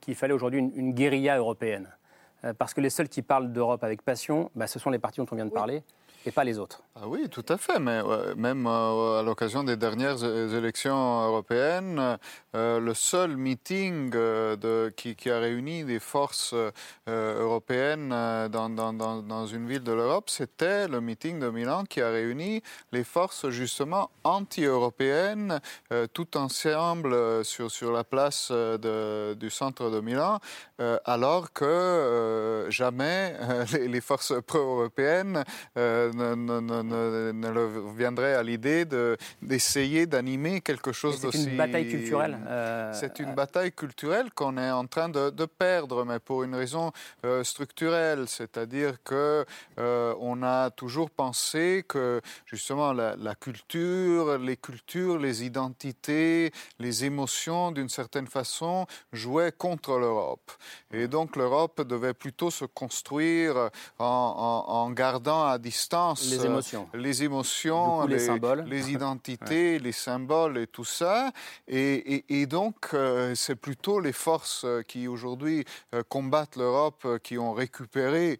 [0.00, 1.88] qu'il fallait aujourd'hui une, une guérilla européenne.
[2.44, 5.20] Euh, parce que les seuls qui parlent d'Europe avec passion, bah, ce sont les partis
[5.20, 5.82] dont on vient de parler,
[6.26, 6.82] et pas les autres.
[7.02, 7.78] Ah oui, tout à fait.
[7.78, 8.02] Mais
[8.36, 12.18] même euh, à l'occasion des dernières élections européennes,
[12.54, 16.54] euh, le seul meeting euh, qui, a réuni des forces
[17.06, 18.10] européennes
[18.50, 22.62] dans, une ville de l'Europe, c'était le meeting de Milan qui a réuni
[22.92, 25.60] les forces justement anti-européennes,
[26.12, 30.38] tout ensemble sur, sur la place du centre de Milan,
[31.04, 33.36] alors que jamais
[33.72, 35.44] les, forces pro-européennes
[36.12, 36.82] ne, ne-
[37.32, 41.44] ne- viendraient à l'idée de- d'essayer d'animer quelque chose C'est d'aussi...
[41.50, 42.38] une bataille culturelle.
[42.46, 46.54] euh, C'est une bataille culturelle qu'on est en train de, de perdre, mais pour une
[46.54, 46.92] raison
[47.24, 49.44] euh, structurelle, c'est-à-dire que
[49.78, 57.04] euh, on a toujours pensé que justement la, la culture, les cultures, les identités, les
[57.04, 60.50] émotions, d'une certaine façon, jouaient contre l'Europe.
[60.92, 64.04] Et donc l'Europe devait plutôt se construire en,
[64.68, 65.99] en- en gardant à distance
[66.30, 66.88] Les euh, émotions.
[66.94, 68.64] les émotions, coup, les symboles.
[68.66, 71.30] les identités, les symboles et tout ça.
[71.68, 75.64] Et, et- et donc, euh, c'est plutôt les forces euh, qui aujourd'hui
[76.08, 78.38] combattent l'Europe qui ont récupéré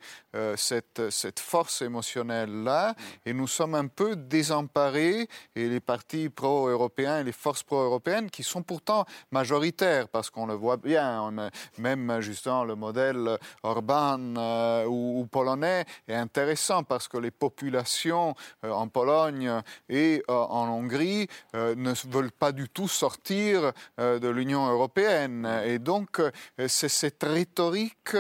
[0.57, 2.95] cette, cette force émotionnelle-là.
[3.27, 5.29] Et nous sommes un peu désemparés.
[5.57, 10.55] Et les partis pro-européens et les forces pro-européennes, qui sont pourtant majoritaires, parce qu'on le
[10.55, 16.83] voit bien, on a- même justement le modèle Orban euh, ou, ou polonais est intéressant
[16.85, 18.35] parce que les populations
[18.65, 19.51] euh, en Pologne
[19.89, 25.49] et euh, en Hongrie euh, ne veulent pas du tout sortir de l'Union européenne.
[25.65, 26.21] Et donc,
[26.69, 28.17] c'est cette rhétorique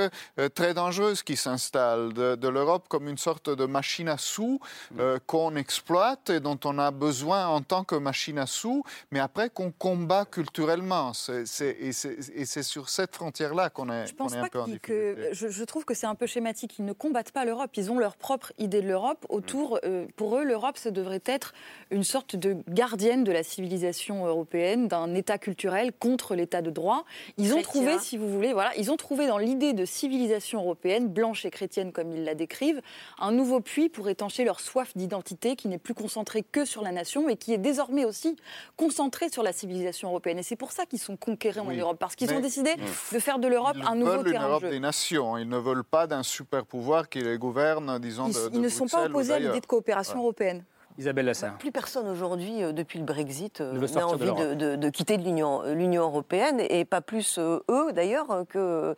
[0.54, 4.58] très dangereuse qui s'installe de, de l'Europe comme une sorte de machine à sous
[4.98, 9.20] euh, qu'on exploite et dont on a besoin en tant que machine à sous, mais
[9.20, 11.12] après qu'on combat culturellement.
[11.28, 14.60] Et c'est et c'est sur cette frontière-là qu'on est, Je pense qu'on est un peu
[14.60, 15.28] en difficulté.
[15.28, 16.78] que je, je trouve que c'est un peu schématique.
[16.78, 17.70] Ils ne combattent pas l'Europe.
[17.76, 19.19] Ils ont leur propre idée de l'Europe.
[19.28, 21.52] Autour, euh, pour eux, l'Europe, ça devrait être
[21.90, 27.04] une sorte de gardienne de la civilisation européenne, d'un État culturel contre l'État de droit.
[27.36, 31.08] Ils ont trouvé, si vous voulez, voilà, ils ont trouvé dans l'idée de civilisation européenne,
[31.08, 32.80] blanche et chrétienne comme ils la décrivent,
[33.18, 36.92] un nouveau puits pour étancher leur soif d'identité qui n'est plus concentrée que sur la
[36.92, 38.36] nation, mais qui est désormais aussi
[38.76, 40.38] concentrée sur la civilisation européenne.
[40.38, 41.76] Et c'est pour ça qu'ils sont conquérants Oui.
[41.76, 43.14] en Europe, parce qu'ils ont décidé Mm.
[43.14, 45.36] de faire de l'Europe Ils un nouveau veulent une terrain Europe des nations.
[45.36, 48.60] Ils ne veulent pas d'un super pouvoir qui les gouverne, disons, Ils, de, de ils
[48.60, 50.22] ne sont pas Opposés à l'idée de coopération Ouais.
[50.24, 50.64] européenne.
[50.98, 51.56] Isabelle Lasserre.
[51.58, 54.54] Plus personne aujourd'hui, euh, depuis le Brexit, euh, n'a envie de, l'Europe.
[54.58, 58.96] de- de quitter de l'Union euh, l'Union européenne, et pas plus euh, eux d'ailleurs que.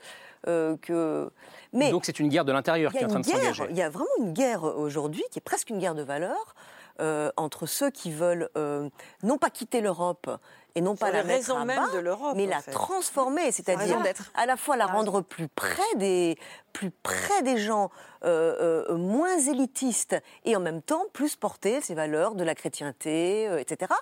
[0.48, 1.30] euh, que...
[1.72, 3.62] Mais Donc c'est une guerre de l'intérieur qui est en train une de s'engager.
[3.62, 6.54] guerre, il y a vraiment une guerre aujourd'hui qui est presque une guerre de valeurs
[7.00, 8.88] euh, entre ceux qui veulent euh,
[9.22, 10.28] non pas quitter l'Europe
[10.74, 12.70] et non pas la mettre à même bas, de l'Europe, mais la fait.
[12.70, 13.96] transformer, c'est-à-dire
[14.34, 16.36] à la fois la rendre plus près des
[16.72, 17.90] plus près des gens,
[18.24, 20.16] euh, euh, moins élitistes
[20.46, 23.92] et en même temps plus porter ces valeurs de la chrétienté, euh, etc.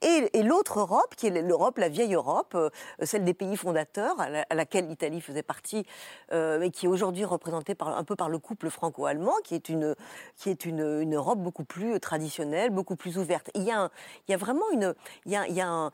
[0.00, 2.56] Et, et l'autre Europe, qui est l'Europe, la vieille Europe,
[3.02, 5.84] celle des pays fondateurs, à, la- à laquelle l'Italie faisait partie,
[6.30, 9.96] mais qui est aujourd'hui représentée par, un peu par le couple franco-allemand, qui est une
[10.36, 13.50] qui est une, une Europe beaucoup plus traditionnelle, beaucoup plus ouverte.
[13.56, 13.90] Il y a, un-
[14.28, 14.94] il y a vraiment une,
[15.26, 15.90] il y a, il y a un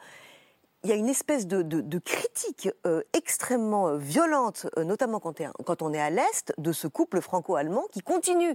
[0.85, 5.83] il y a une espèce de, de- critique euh, extrêmement euh, violente, euh, notamment quand,
[5.83, 8.55] on est à l'Est, de ce couple franco-allemand qui continue,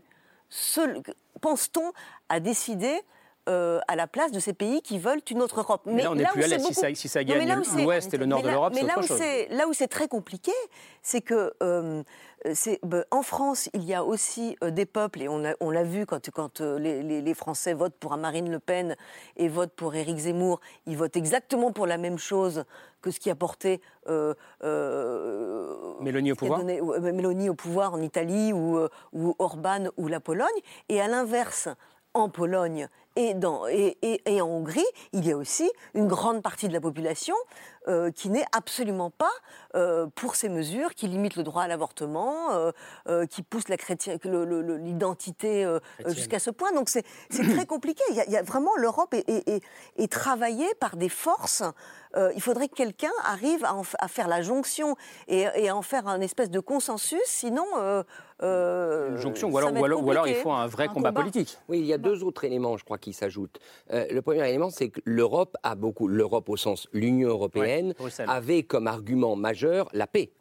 [1.42, 1.92] pense-t-on,
[2.30, 3.02] à décider
[3.52, 5.82] euh, à la place de ces pays qui veulent une autre Europe.
[5.86, 6.60] Mais là, on n'est où plus à l'Est.
[6.60, 7.48] Si ça- si gagne
[7.84, 9.18] l'Ouest et le nord de l'Europe, mais c'est là autre où chose.
[9.18, 10.54] c'est- Là où c'est très compliqué,
[11.02, 12.02] c'est que euh,
[12.84, 15.38] ben, en France, il y a aussi euh, des peuples, et on,
[15.70, 18.96] l'a vu quand, quand euh, les, les- les Français votent pour Marine Le Pen
[19.38, 22.64] et votent pour Éric Zemmour, ils votent exactement pour la même chose
[23.02, 24.34] que ce qui a porté euh,
[26.02, 26.82] Mélanie au pouvoir donné-
[27.12, 28.80] Mélanie au pouvoir en Italie ou,
[29.14, 30.48] ou Orban ou la Pologne.
[30.90, 31.68] Et à l'inverse,
[32.14, 32.88] en Pologne
[33.18, 36.74] Et, dans, et, et- et en Hongrie, il y a aussi une grande partie de
[36.74, 37.36] la population
[37.88, 39.32] euh, qui n'est absolument pas
[39.76, 42.72] euh, pour ces mesures qui limitent le droit à l'avortement, euh,
[43.10, 46.72] euh, qui poussent la chrétien- le- le- le- l'identité euh, jusqu'à ce point.
[46.74, 48.04] Donc c'est c'est très compliqué.
[48.12, 49.64] Il y a, il y a vraiment l'Europe est, est- est-
[49.98, 51.64] est travaillée par des forces.
[52.16, 54.96] Euh, il faudrait que quelqu'un arrive à, en f- à faire la jonction
[55.28, 57.22] et, et à en faire un espèce de consensus.
[57.26, 58.04] Sinon, euh,
[58.44, 60.88] euh, Une jonction, ou alors, va ou être alors, ou alors il faut un vrai
[60.88, 61.58] combat, politique.
[61.70, 63.60] Oui, il y a deux autres éléments, je crois, qui s'ajoutent.
[63.92, 68.10] Euh, le premier élément, c'est que l'Europe a beaucoup, l'Europe au sens l'Union européenne, Ouais,
[68.28, 70.32] avait comme argument majeur la paix.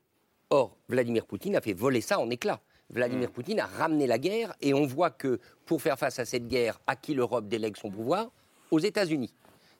[0.51, 2.61] Or, Vladimir Poutine a fait voler ça en éclats.
[2.91, 3.33] Vladimir Hmm.
[3.33, 6.81] Poutine a ramené la guerre et on voit que pour faire face à cette guerre,
[6.87, 8.31] à qui l'Europe délègue son pouvoir
[8.71, 9.33] Aux États-Unis.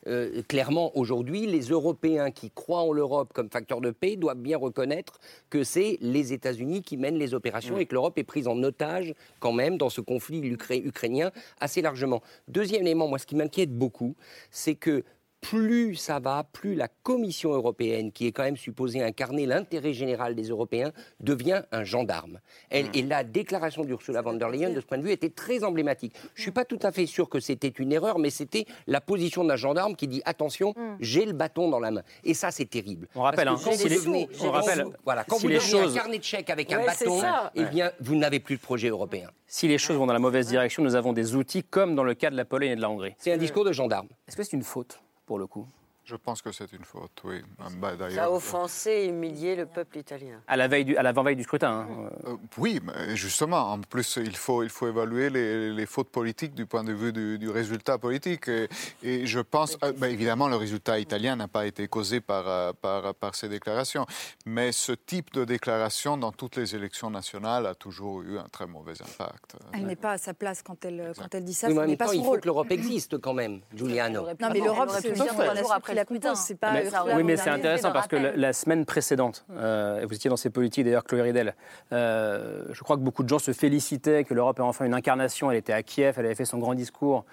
[0.07, 4.57] Euh, clairement, aujourd'hui, les Européens qui croient en l'Europe comme facteur de paix doivent bien
[4.57, 5.19] reconnaître
[5.51, 9.15] que c'est les États-Unis qui mènent les opérations et que l'Europe est prise en otage
[9.41, 11.31] quand même dans ce conflit ukrainien
[11.61, 12.23] assez largement.
[12.49, 14.17] Deuxième élément, moi, ce qui m'inquiète beaucoup,
[14.51, 15.05] c'est que
[15.41, 20.35] plus ça va, plus la Commission européenne, qui est quand même supposée incarner l'intérêt général
[20.35, 22.41] des Européens, devient un gendarme.
[22.69, 25.65] Elle, Et la déclaration d'Ursula von der Leyen, de ce point de vue, était très
[25.65, 26.15] emblématique.
[26.35, 29.01] Je ne suis pas tout à fait sûr que c'était une erreur, mais c'était la
[29.01, 32.03] position d'un gendarme qui dit attention, j'ai le bâton dans la main.
[32.25, 33.09] Et ça, c'est terrible.
[33.15, 35.43] On rappelle, hein, quand si vous les- devenez- on quand rappelle, vous- voilà, quand si
[35.43, 37.21] vous les devenez choses- un carnet de chèques avec un Ouais, bâton,
[37.55, 39.31] eh bien, vous n'avez plus de projet européen.
[39.47, 42.15] Si les choses vont dans la mauvaise direction, nous avons des outils comme dans le
[42.15, 43.15] cas de la Pologne et de la Hongrie.
[43.19, 44.09] C'est un discours de gendarme.
[44.29, 45.65] Est-ce que c'est une faute, pour le coup
[46.11, 47.41] Je pense que c'est une faute, oui.
[47.57, 50.41] Bah, Ça a D'ailleurs, offensé et humilié le peuple italien.
[50.49, 51.87] À la veille du, à l'avant-veille du scrutin.
[51.89, 52.11] hein.
[52.27, 56.53] Euh, oui, mais justement, en plus, il faut, il faut évaluer les, les fautes politiques
[56.53, 58.49] du point de vue du, du résultat politique.
[58.49, 58.69] Et,
[59.05, 62.73] et je pense, euh, ben, évidemment, le résultat italien n'a pas été causé par, euh,
[62.73, 64.05] par, par ces déclarations.
[64.47, 68.67] Mais ce type de déclaration, dans toutes les élections nationales, a toujours eu un très
[68.67, 69.55] mauvais impact.
[69.73, 71.69] Elle n'est pas à sa place quand elle, quand elle dit ça.
[71.69, 72.41] Oui, mais en même pas temps, son il faut rôle.
[72.41, 74.23] que l'Europe existe quand même, Giuliano.
[74.41, 76.35] Non, mais l'Europe, c'est la la.
[76.35, 80.31] C'est pas Mais- oui, mais c'est intéressant parce que la, semaine précédente, euh, vous étiez
[80.31, 81.55] dans ces politiques d'ailleurs, Chloé Ridel,
[81.93, 85.51] euh, je crois que beaucoup de gens se félicitaient que l'Europe ait enfin une incarnation.
[85.51, 87.25] Elle était à Kiev, elle avait fait son grand discours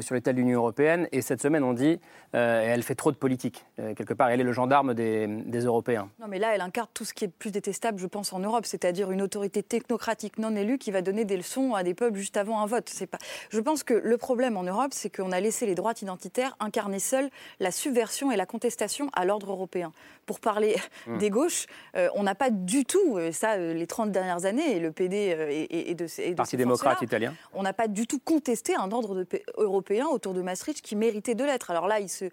[0.00, 1.08] sur l'état de l'Union européenne.
[1.12, 2.00] Et cette semaine, on dit
[2.34, 3.64] euh, elle fait trop de politique.
[3.78, 6.08] Euh, quelque part, elle est le gendarme des, des Européens.
[6.20, 8.66] Non, mais là, elle incarne tout ce qui est plus détestable, je pense, en Europe,
[8.66, 12.36] c'est-à-dire une autorité technocratique non élue qui va donner des leçons à des peuples juste
[12.36, 12.88] avant un vote.
[12.88, 13.18] C'est pas...
[13.50, 16.98] Je pense que le problème en Europe, c'est qu'on a laissé les droites identitaires incarner
[16.98, 17.30] seuls
[17.60, 19.92] la subversion et la contestation à l'ordre européen.
[20.26, 20.76] Pour parler
[21.06, 21.18] Hmm.
[21.18, 21.66] des gauches,
[21.96, 24.90] euh, on n'a pas du tout, euh, ça, euh, les 30 dernières années, et le
[24.90, 27.34] PD euh, et, de, et de Parti ces démocrate italien.
[27.52, 29.42] on n'a pas du tout contesté un ordre de paix
[29.74, 31.70] européen autour de Maastricht qui méritait de l'être.
[31.70, 32.26] Alors là, il se,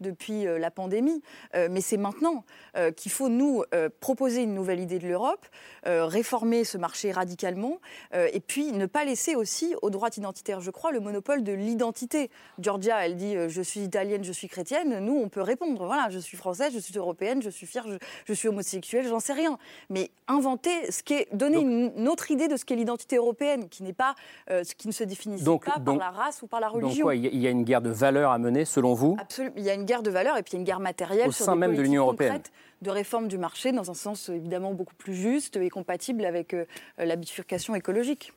[0.00, 1.22] depuis euh, la pandémie,
[1.54, 2.44] euh, mais c'est maintenant
[2.76, 5.46] euh, qu'il faut nous euh, proposer une nouvelle idée de l'Europe,
[5.84, 7.80] réformer ce marché radicalement,
[8.14, 12.30] et puis ne pas laisser aussi aux droites identitaires, je crois, le monopole de l'identité.
[12.58, 14.98] Georgia, elle dit je suis italienne, je suis chrétienne.
[15.00, 17.96] Nous, on peut répondre voilà, je suis française, je suis européenne, je suis fière, je,
[18.26, 19.58] je suis homosexuelle, j'en sais rien.
[19.90, 23.68] Mais inventer ce qui est donner une, une autre idée de ce qu'est l'identité européenne,
[23.68, 24.14] qui n'est pas
[24.48, 26.82] ce qui ne se définit Donc- pas donc- par la race ou par la Donc
[26.82, 27.04] religion.
[27.04, 29.54] quoi, il y a- une guerre de valeurs à mener, selon vous Absolument.
[29.56, 31.28] Il y a une guerre de valeurs et puis il y a une guerre matérielle
[31.28, 32.40] Au sur sein des même de l'Union européenne.
[32.82, 36.54] de réforme du marché dans un sens euh, évidemment beaucoup plus juste et compatible avec
[36.54, 36.64] euh,
[36.98, 38.32] la bifurcation écologique.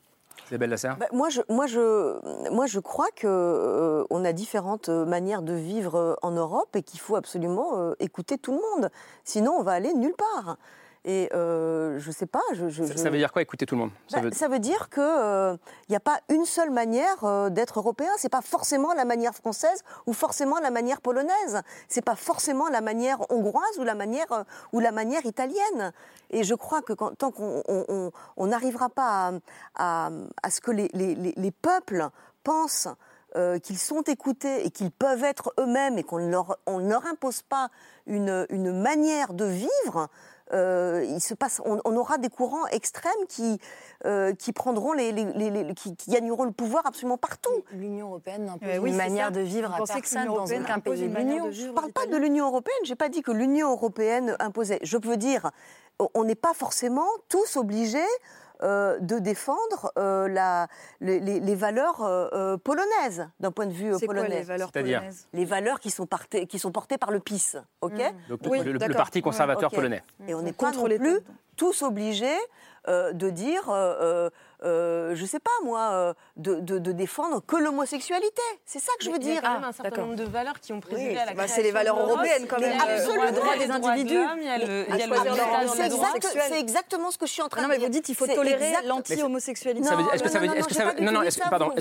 [0.47, 5.06] Isabelle Bah, moi, je, moi, je, moi, je crois que euh, on a différentes euh,
[5.06, 8.91] manières de vivre euh, en Europe et qu'il faut absolument euh, écouter tout le monde.
[9.24, 10.58] Sinon, on va aller nulle part.
[11.08, 12.41] Et euh, je sais pas.
[12.53, 13.91] Je, je- ça, veut dire quoi Écoutez tout le monde?
[14.08, 17.78] Ça Bah, veut- ça veut dire qu'il n'y a pas une seule manière euh, d'être
[17.78, 18.10] européen.
[18.18, 21.62] C'est pas forcément la manière française ou forcément la manière polonaise.
[21.89, 24.43] C'est pas forcément la manière hongroise ou la manière euh,
[24.74, 25.93] ou la manière italienne.
[26.32, 29.30] Et je crois que quand- tant qu'on on- on- on n'arrivera pas
[29.76, 30.10] à, à-
[30.41, 32.10] à ce que les, les- les- les peuples
[32.43, 32.88] pensent
[33.36, 36.89] euh, qu'ils sont écoutés et qu'ils peuvent être eux-mêmes et qu'on ne leur, on ne
[36.89, 37.70] leur impose pas
[38.08, 40.08] une, une manière de vivre,
[40.53, 43.59] euh, il se passe, on, on aura des courants extrêmes qui,
[44.05, 47.49] euh, qui prendront les, les- les- les- qui, qui gagneront le pouvoir absolument partout.
[47.71, 49.31] L'Union européenne n'impose Eh oui, une manière ça.
[49.31, 51.51] de vivre Vous à personne dans aucun pays de l'Union.
[51.51, 54.79] Je ne parle pas de l'Union européenne, j'ai pas dit que l'Union européenne imposait.
[54.83, 55.49] Je veux dire,
[56.13, 57.97] on n'est pas forcément tous obligés
[58.64, 60.68] euh, de défendre euh, la-
[61.01, 64.38] les, valeurs euh, polonaises d'un point de vue euh, C'est quoi polonais.
[64.39, 65.28] les valeurs polonaises?
[65.34, 67.93] Les valeurs qui sont, partées- qui sont portées par le PiS, ok?
[68.30, 69.76] Donc, Oui, le, parti conservateur Ok.
[69.76, 70.03] polonais.
[70.28, 71.20] Et on n'est Contre pas non plus
[71.58, 72.28] tous obligés
[72.88, 73.64] euh, de dire
[74.64, 78.41] euh, je sais pas moi, euh, de, de- de défendre que l'homosexualité.
[78.66, 79.41] C'est ça que je veux Il y a dire.
[79.43, 81.64] quand même un certain nombre de valeurs qui ont présidé Oui, à la bah, c'est
[81.64, 82.78] les valeurs européennes, quand Il y a même.
[82.88, 83.32] le Absolument.
[83.32, 84.14] droit des des individus.
[84.16, 86.12] Il le, Mais il droit leur de orientation l'homme.
[86.14, 86.43] sexuelle.
[86.49, 87.88] C'est exactement ce que je suis en train Non, de mais dire.
[87.88, 89.82] vous dites qu'il faut tolérer l'anti-homosexualité.
[89.88, 90.66] Dire- est-ce que Non, ça veut non, dire-
[91.01, 91.72] non, non, non, pardon,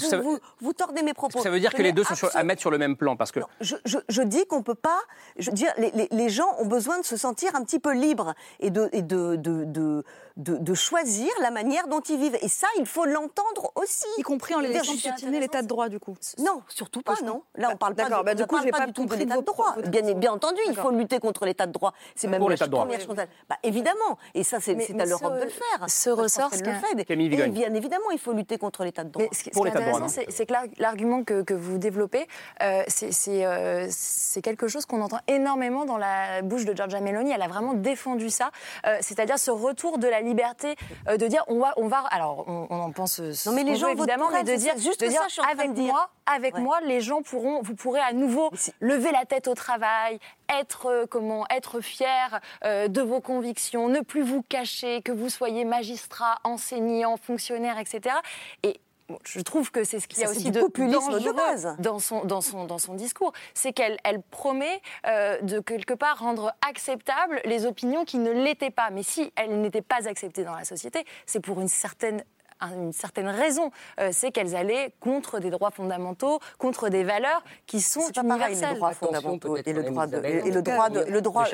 [0.60, 1.40] vous- tordez mes propos.
[1.40, 3.16] Ça veut dire que les deux sont à mettre sur le même plan?
[3.16, 5.00] Parce que je, dis qu'on peut pas.
[5.36, 7.92] Je veux dire, les, les- les gens ont besoin de se sentir un petit peu
[7.92, 10.04] libres et de, et de, de, de,
[10.36, 12.38] de- de choisir la manière dont ils vivent.
[12.42, 14.06] Et ça, il faut l'entendre aussi.
[14.18, 16.16] Y compris en les laissant piétiner l'état de droit, du coup.
[16.38, 17.42] Non, surtout pas, non.
[17.56, 19.04] Là, on parle pas, de, bah, du ne coup, parle j'ai pas pas du tout
[19.04, 19.74] de compris l'état de droit.
[19.86, 21.92] Bien, bien entendu, il faut lutter contre l'état de droit.
[22.14, 22.84] C'est même Pour la l'état de droit.
[22.84, 23.16] première chose.
[23.48, 24.18] Bah, évidemment.
[24.34, 25.88] Et ça, c'est à l'Europe de le faire.
[25.88, 27.10] ce ressort, ce fait.
[27.10, 29.24] Et bien évidemment, il faut lutter contre l'état de droit.
[29.30, 31.22] Mais ce qui, ce Pour qui est l'état de droit, intéressant, c'est que l'ar- l'argument
[31.24, 32.26] que, vous développez,
[32.62, 33.10] euh, c'est-
[33.44, 37.30] euh, c'est quelque chose qu'on entend énormément dans la bouche de Giorgia Meloni.
[37.32, 38.50] Elle a vraiment défendu ça,
[38.86, 40.74] euh, c'est-à-dire ce retour de la liberté
[41.06, 41.98] de dire on va, on va.
[42.10, 43.20] Alors, on, on en pense.
[43.20, 45.40] euh, Non, mais les gens évidemment, mais de dire, juste de ça, dire je suis
[45.40, 45.92] en train avec de dire.
[45.92, 46.60] moi, avec Ouais.
[46.60, 48.50] moi, les gens pourront, vous pourrez à nouveau
[48.80, 54.00] lever la tête au travail, être euh, comment, être fier euh, de vos convictions, ne
[54.00, 58.14] plus vous cacher, que vous soyez magistrat, enseignant, fonctionnaire, etc.
[58.62, 61.30] Et Bon, je trouve que c'est ce qu'il y a Ça, aussi de populisme de
[61.30, 61.76] base.
[61.78, 63.34] dans son, dans son, dans son discours.
[63.52, 68.70] C'est qu'elle elle promet euh, de quelque part rendre acceptables les opinions qui ne l'étaient
[68.70, 68.88] pas.
[68.88, 72.24] Mais si elles n'étaient pas acceptées dans la société, c'est pour une certaine
[72.60, 77.80] une certaine raison, Euh, c'est qu'elles allaient contre des droits fondamentaux, contre des valeurs qui
[77.80, 78.76] sont C'est pas pareil, les universelles.
[78.76, 81.44] droits Attention, fondamentaux et le droit de, et le droit de, le droit,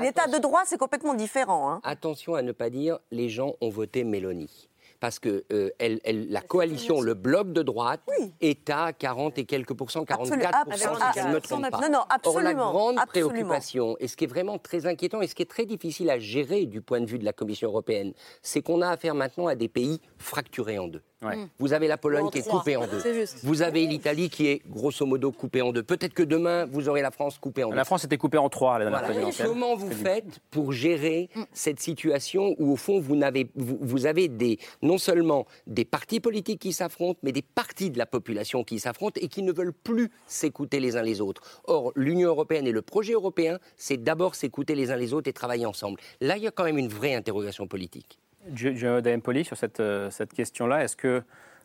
[0.00, 1.70] l'état de droit, c'est complètement différent.
[1.70, 1.80] Hein.
[1.84, 4.68] Attention à ne pas dire les gens ont voté Mélanie.
[5.04, 8.00] Parce que euh, elle- elle- la coalition, le bloc de droite,
[8.40, 11.12] est à 40 et quelques pourcents, 44 Absolument.
[11.12, 11.78] si je ne me trompe pas.
[11.82, 13.28] Non, non, Or, la absolument, grande absolument.
[13.30, 16.18] préoccupation, et ce qui est vraiment très inquiétant, et ce qui est très difficile à
[16.18, 19.54] gérer du point de vue de la Commission européenne, c'est qu'on a affaire maintenant à
[19.56, 21.02] des pays fracturés en deux.
[21.24, 21.46] Ouais.
[21.58, 23.02] Vous avez la Pologne En qui est coupée en deux.
[23.42, 25.82] Vous avez l'Italie qui est grosso modo coupée en deux.
[25.82, 27.76] Peut-être que demain, vous aurez la France coupée en deux.
[27.76, 29.44] la France était coupée en trois la dernière Voilà.
[29.44, 34.28] Comment vous faites pour gérer cette situation où, au fond, vous, n'avez, vous, vous avez
[34.28, 38.78] des, non seulement des partis politiques qui s'affrontent, mais des partis de la population qui
[38.78, 41.42] s'affrontent et qui ne veulent plus s'écouter les uns les autres.
[41.64, 45.32] Or, l'Union européenne et le projet européen, c'est d'abord s'écouter les uns les autres et
[45.32, 46.00] travailler ensemble.
[46.20, 48.18] Là, il y a quand même une vraie interrogation politique.
[48.52, 51.22] Gio Poli, sur cette, euh, cette question-là, est-ce que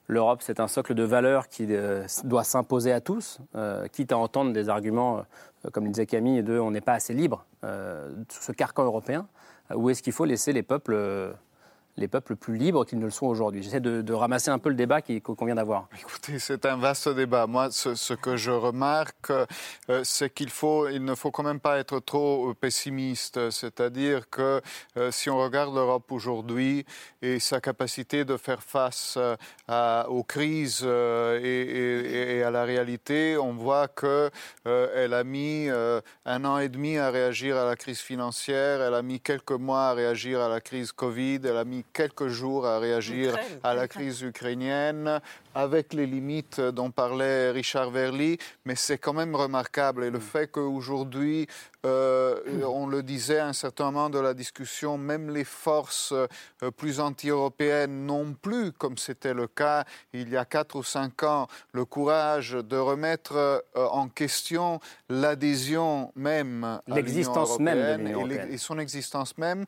[0.07, 4.17] l'Europe, c'est un socle de valeurs qui euh, doit s'imposer à tous, euh, quitte à
[4.17, 5.25] entendre des arguments,
[5.71, 9.27] comme le disait Camille, de on n'est pas assez libre sur ce carcan européen,
[9.75, 10.95] ou est-ce qu'il faut laisser les peuples,
[11.99, 14.75] les peuples plus libres qu'ils ne le sont aujourd'hui J'essaie de, ramasser un peu le
[14.75, 15.87] débat qu'on vient d'avoir.
[15.99, 17.47] Écoutez, c'est un vaste débat.
[17.47, 21.77] Moi, ce, que je remarque, euh, c'est qu'il faut, il ne faut quand même pas
[21.77, 23.49] être trop euh, pessimiste.
[23.49, 24.61] C'est-à-dire que
[24.97, 26.85] euh, si on regarde l'Europe aujourd'hui
[27.21, 29.17] et sa capacité de faire face
[30.07, 34.29] aux crises et, à la réalité, on voit que
[34.67, 35.69] euh, elle a mis
[36.25, 39.89] un an et demi à réagir à la crise financière, elle a mis quelques mois
[39.89, 43.59] à réagir à la crise Covid, elle a mis quelques jours à réagir Ukraine.
[43.63, 45.19] à la crise ukrainienne,
[45.55, 50.03] avec les limites dont parlait Richard Verly, mais c'est quand même remarquable.
[50.03, 51.47] Et le fait qu'aujourd'hui,
[51.85, 56.71] euh, on le disait à un certain moment de la discussion, même les forces euh,
[56.71, 61.47] plus anti-européennes n'ont plus, comme c'était le cas il y a quatre ou cinq ans,
[61.71, 64.79] le courage de remettre euh, en question
[65.09, 69.65] l'adhésion même à L'existence même de européenne l'Union et son existence même,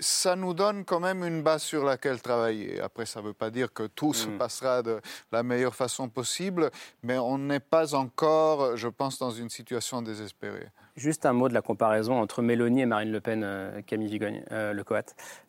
[0.00, 2.80] ça nous donne quand même une base sur laquelle travailler.
[2.80, 4.38] Après, ça ne veut pas dire que tout se Mm.
[4.38, 5.00] passera de
[5.32, 6.70] la meilleure façon possible,
[7.02, 10.68] mais on n'est pas encore, je pense, dans une situation désespérée.
[10.96, 14.44] Juste un mot de la comparaison entre Mélanie et Marine Le Pen, euh, Camille Vigogne,
[14.52, 15.02] euh, le Coat.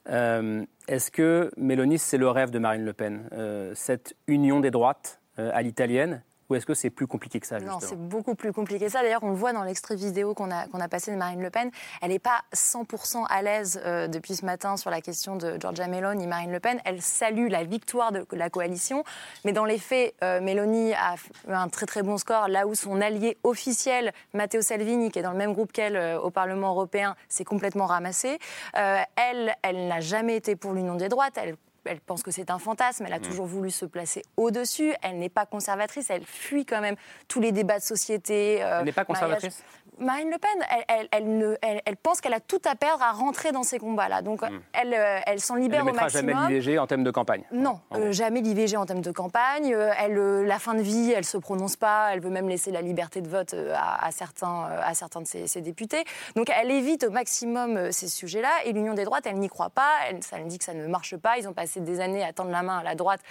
[0.10, 4.72] Euh, Est-ce que Mélanie, c'est le rêve de Marine Le Pen euh, Cette union des
[4.72, 6.22] droites à l'italienne
[6.52, 9.02] Ou est-ce que c'est plus compliqué que ça Non, c'est beaucoup plus compliqué que ça.
[9.02, 11.50] D'ailleurs, on le voit dans l'extrait vidéo qu'on a, qu'on a passé de Marine Le
[11.50, 11.72] Pen.
[12.02, 15.88] Elle n'est pas 100% à l'aise euh, depuis ce matin sur la question de Giorgia
[15.88, 16.82] Meloni, Marine Le Pen.
[16.84, 19.06] Elle salue la victoire de la coalition.
[19.46, 21.16] Mais dans les faits, euh, Meloni a
[21.48, 25.24] eu un très très bon score, là où son allié officiel, Matteo Salvini, qui est
[25.24, 28.40] dans le même groupe qu'elle euh, au Parlement européen, s'est complètement ramassé.
[28.74, 31.38] Elle, elle n'a jamais été pour l'union des droites.
[31.38, 31.56] Elle
[31.86, 35.30] elle pense que c'est un fantasme, elle a toujours voulu se placer au-dessus, elle n'est
[35.30, 36.96] pas conservatrice, elle fuit quand même
[37.28, 38.64] tous les débats de société.
[38.64, 39.52] euh, Elle n'est pas mariage.
[40.02, 43.04] Marine Le Pen, elle, elle, elle ne, elle, elle pense qu'elle a tout à perdre
[43.04, 44.22] à rentrer dans ces combats-là.
[44.22, 44.42] Donc,
[44.74, 46.52] elle, euh, elle s'en Elle libère ne au mettra jamais maximum.
[46.54, 47.44] l'IVG en thème de campagne.
[47.52, 49.74] Non, euh, jamais l'IVG en thème de campagne.
[49.74, 52.10] Euh, Elle, euh, la fin de vie, elle se prononce pas.
[52.14, 55.48] Elle veut même laisser la liberté de vote à, à certains, à certains de ses,
[55.48, 56.04] ses députés.
[56.36, 58.50] Donc elle évite au maximum ces sujets-là.
[58.66, 59.90] Et l'Union des droites, elle n'y croit pas.
[60.10, 61.38] Elle, ça elle dit que ça ne marche pas.
[61.38, 63.22] Ils ont passé des années à tendre la main à la droite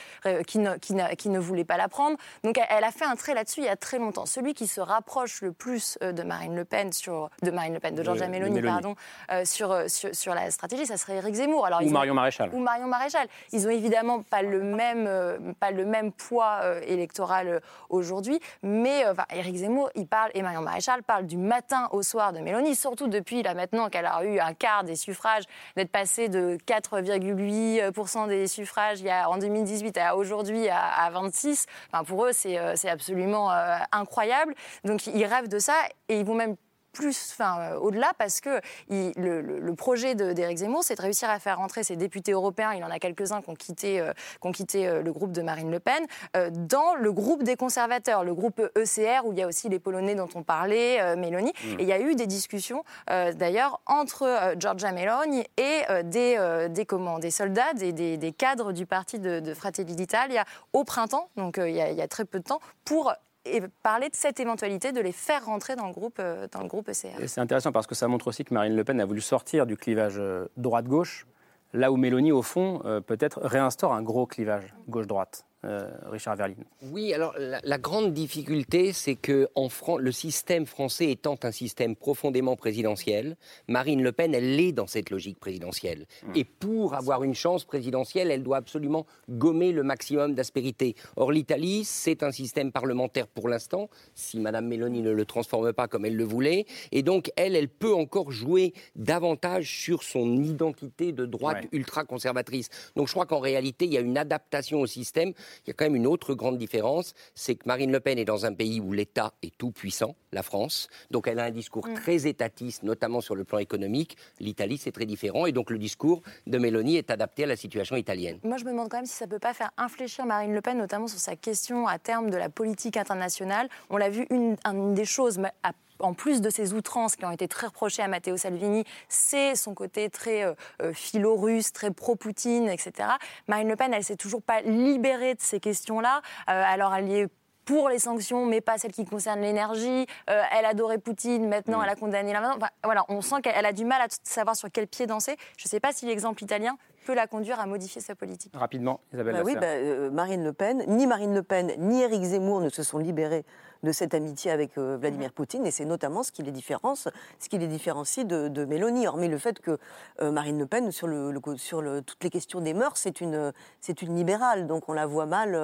[0.46, 2.16] qui, ne, qui, n'a- qui ne voulait pas la prendre.
[2.44, 4.26] Donc elle, elle a fait un trait là-dessus il y a très longtemps.
[4.26, 7.94] Celui qui se rapproche le plus de Marine Le Pen sur de Marine Le Pen,
[7.94, 8.94] de Giorgia Meloni, pardon,
[9.32, 11.66] euh, sur, euh, sur, sur la stratégie, ça serait Éric Zemmour.
[11.66, 12.50] Alors, Ou ont- Marion Maréchal.
[12.52, 13.26] Ou Marion Maréchal.
[13.52, 19.06] Ils ont évidemment pas le même, euh, pas le même poids euh, électoral aujourd'hui, mais
[19.08, 22.74] enfin, Éric Zemmour, il parle, et Marion Maréchal parle du matin au soir de Mélanie,
[22.74, 25.44] surtout depuis là maintenant qu'elle a eu un quart des suffrages,
[25.76, 31.10] d'être passée de 4,8% des suffrages il y a, en 2018 à aujourd'hui à, à
[31.10, 31.66] 26.
[31.92, 33.50] Enfin, pour eux, c'est c'est absolument
[33.92, 34.54] incroyable.
[34.84, 35.74] Donc ils rêvent de ça
[36.08, 36.49] et ils vont même
[36.92, 41.30] plus, enfin euh, au-delà, parce que il- le, projet de- d'Éric Zemmour, c'est de réussir
[41.30, 44.46] à faire rentrer ces députés européens, il en a quelques-uns qui ont quitté, euh, qui
[44.48, 46.04] ont quitté euh, le groupe de Marine Le Pen,
[46.36, 49.78] euh, dans le groupe des conservateurs, le groupe ECR, où il y a aussi les
[49.78, 51.52] Polonais dont on parlait, Mélanie.
[51.64, 51.80] Mm.
[51.80, 57.18] Et il y a eu des discussions, d'ailleurs, entre Giorgia Meloni et des, des, comment,
[57.18, 61.56] des soldats, des, des- des cadres du parti de, de Fratelli d'Italia au printemps, donc
[61.58, 63.12] il y, a, il y a très peu de temps, pour
[63.44, 66.68] et parler de cette éventualité de les faire rentrer dans le groupe, euh, dans le
[66.68, 67.26] groupe ECR.
[67.26, 69.76] C'est intéressant parce que ça montre aussi que Marine Le Pen a voulu sortir du
[69.76, 71.26] clivage euh, droite-gauche,
[71.72, 75.46] là où Mélanie, au fond, euh, peut-être réinstaure un gros clivage gauche-droite.
[75.66, 76.54] Euh, Richard Verlin.
[76.90, 81.50] Oui, alors la, la grande difficulté, c'est que en Fran- le système français étant un
[81.52, 83.36] système profondément présidentiel,
[83.68, 86.06] Marine Le Pen, elle est dans cette logique présidentielle.
[86.34, 90.94] Et pour avoir une chance présidentielle, elle doit absolument gommer le maximum d'aspérité.
[91.16, 95.88] Or, l'Italie, c'est un système parlementaire pour l'instant, si Madame Meloni ne le transforme pas
[95.88, 96.64] comme elle le voulait.
[96.90, 101.68] Et donc, elle, elle peut encore jouer davantage sur son identité de droite Ouais.
[101.72, 102.70] ultra-conservatrice.
[102.96, 105.34] Donc, je crois qu'en réalité, il y a une adaptation au système.
[105.66, 108.24] Il y a quand même une autre grande différence, c'est que Marine Le Pen est
[108.24, 110.88] dans un pays où l'État est tout puissant, la France.
[111.10, 111.94] Donc elle a un discours Mm.
[111.94, 114.16] très étatiste, notamment sur le plan économique.
[114.38, 115.46] L'Italie, c'est très différent.
[115.46, 118.38] Et donc le discours de Mélanie est adapté à la situation italienne.
[118.44, 120.60] Moi, je me demande quand même si ça ne peut pas faire infléchir Marine Le
[120.60, 123.68] Pen, notamment sur sa question à terme de la politique internationale.
[123.88, 127.30] On l'a vu, une, une des choses, à- en plus de ses outrances qui ont
[127.30, 132.68] été très reprochées à Matteo Salvini, c'est son côté très euh, euh, philo-russe, très pro-Poutine,
[132.68, 133.08] etc.
[133.48, 136.22] Marine Le Pen, elle s'est toujours pas libérée de ces questions-là.
[136.48, 137.28] Euh, alors, elle y est
[137.70, 140.06] pour les sanctions, mais pas celles qui concernent l'énergie.
[140.28, 143.66] Euh, elle adorait Poutine, maintenant elle a condamné la Enfin, voilà, on sent qu'elle elle
[143.66, 145.36] a du mal à savoir sur quel pied danser.
[145.56, 146.76] Je ne sais pas si l'exemple italien
[147.06, 148.52] peut la conduire à modifier sa politique.
[148.56, 152.22] Rapidement, Isabelle Bah oui, bah, euh, Marine Le Pen, ni Marine Le Pen, ni Éric
[152.24, 153.44] Zemmour ne se sont libérés
[153.82, 157.48] de cette amitié avec euh, Vladimir Poutine, et c'est notamment ce qui les différencie, ce
[157.48, 159.06] qui les différencie de, de Mélanie.
[159.06, 159.78] Hormis le fait que
[160.20, 163.20] euh, Marine Le Pen, sur, le, le- sur le- toutes les questions des mœurs, c'est
[163.20, 165.54] une, c'est une libérale, donc on la voit mal.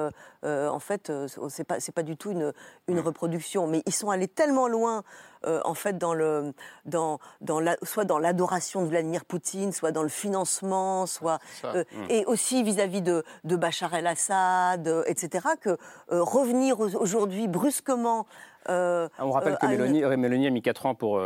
[0.43, 1.11] euh, en fait,
[1.49, 2.53] c'est pas, c'est pas du tout une,
[2.87, 5.03] une reproduction, mais ils sont allés tellement loin.
[5.45, 6.53] Euh, en fait, dans le,
[6.85, 11.83] dans, dans la, soit dans l'adoration de Vladimir Poutine, soit dans le financement, soit euh,
[11.93, 12.05] Mm.
[12.09, 15.77] et aussi vis-à-vis de, de Bachar el-Assad, euh, etc., que
[16.09, 18.25] revenir au- aujourd'hui brusquement.
[18.69, 21.21] Ah, On rappelle que à une- Mélanie, Mélanie a mis 4 ans pour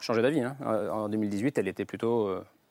[0.00, 0.40] changer d'avis.
[0.42, 0.56] hein.
[0.92, 2.28] En 2018, elle était plutôt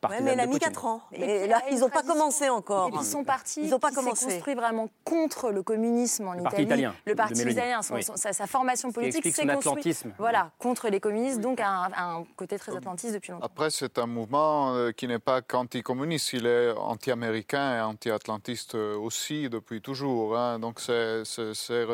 [0.08, 0.70] Ouais, mais elle a mis Poutine.
[0.70, 1.02] 4 ans.
[1.12, 2.88] Et là, ils n'ont pas commencé encore.
[2.88, 4.26] Et puis son parti, Ils n'ont pas qui s'est commencé.
[4.28, 6.46] construit vraiment contre le communisme en Le Italie.
[6.52, 8.04] parti italien, Le parti italien, son- Oui.
[8.04, 10.14] son- sa, sa formation politique s'est construite atlantisme.
[10.18, 13.46] voilà, contre les communistes, donc un, un côté très atlantiste depuis longtemps.
[13.46, 18.96] Après, c'est un mouvement euh, qui n'est pas qu'anticommuniste, il est anti-américain et anti-atlantiste euh,
[18.98, 20.38] aussi depuis toujours.
[20.38, 20.60] hein.
[20.60, 21.86] Donc c'est, c'est- c'est-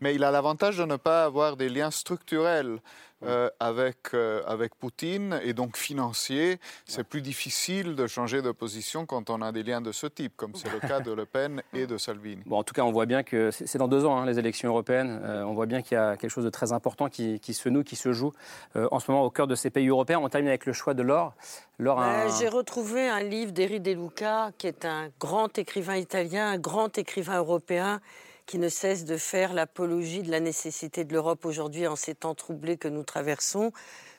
[0.00, 2.80] Mais il a l'avantage de ne pas avoir des liens structurels.
[3.24, 9.06] Euh, avec, euh, avec Poutine et donc financiers, c'est plus difficile de changer de position
[9.06, 11.62] quand on a des liens de ce type, comme c'est le cas de Le Pen
[11.72, 12.42] et de Salvini.
[12.46, 14.68] Bon, en tout cas, on voit bien que c'est dans deux ans, hein, les élections
[14.68, 15.20] européennes.
[15.24, 17.68] Euh, on voit bien qu'il y a quelque chose de très important qui, qui se
[17.68, 18.32] noue, qui se joue
[18.76, 20.18] euh, en ce moment au cœur de ces pays européens.
[20.22, 21.34] On termine avec le choix de Laure.
[21.78, 25.96] Laure, Bah, un- J'ai retrouvé un livre d'Eri De Luca, qui est un grand écrivain
[25.96, 28.00] italien, un grand écrivain européen,
[28.46, 32.34] qui ne cesse de faire l'apologie de la nécessité de l'Europe aujourd'hui en ces temps
[32.34, 33.72] troublés que nous traversons.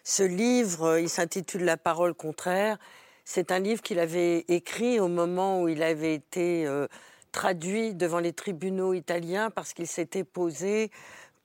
[0.03, 2.77] Ce livre, euh, il s'intitule La parole contraire.
[3.25, 6.87] C'est un livre qu'il avait écrit au moment où il avait été euh,
[7.31, 10.91] traduit devant les tribunaux italiens parce qu'il s'était posé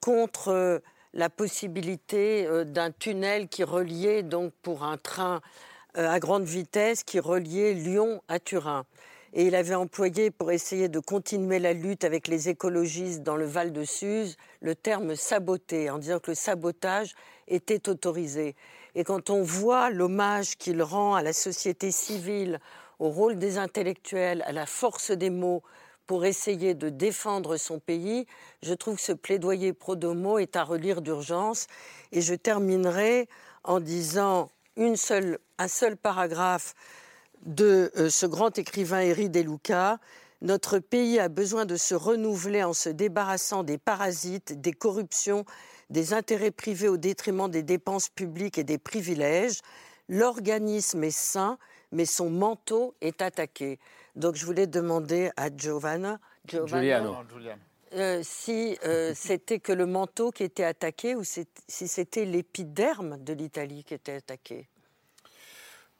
[0.01, 0.79] contre euh,
[1.13, 5.41] la possibilité d'un tunnel qui reliait donc pour un train
[5.95, 8.85] à grande vitesse qui reliait Lyon à Turin.
[9.33, 13.45] Et il avait employé pour essayer de continuer la lutte avec les écologistes dans le
[13.45, 17.15] Val de Suse le terme saboter, en disant que le sabotage
[17.47, 18.55] était autorisé.
[18.95, 22.59] Et quand on voit l'hommage qu'il rend à la société civile,
[22.99, 25.63] au rôle des intellectuels, à la force des mots
[26.05, 28.25] pour essayer de défendre son pays,
[28.61, 31.67] je trouve que ce plaidoyer pro-domo est à relire d'urgence.
[32.11, 33.29] Et je terminerai
[33.63, 36.73] en disant une seule, un seul paragraphe
[37.45, 39.99] de euh, ce grand écrivain Eri Deluca.
[40.41, 45.45] Notre pays a besoin de se renouveler en se débarrassant des parasites, des corruptions,
[45.89, 49.59] des intérêts privés au détriment des dépenses publiques et des privilèges.
[50.07, 51.57] L'organisme est sain,
[51.91, 53.79] mais son manteau est attaqué.
[54.15, 57.15] Donc je voulais demander à Giovanna, Giuliano.
[57.93, 63.33] euh, si euh, c'était que le manteau qui était attaqué ou si c'était l'épiderme de
[63.33, 64.67] l'Italie qui était attaqué?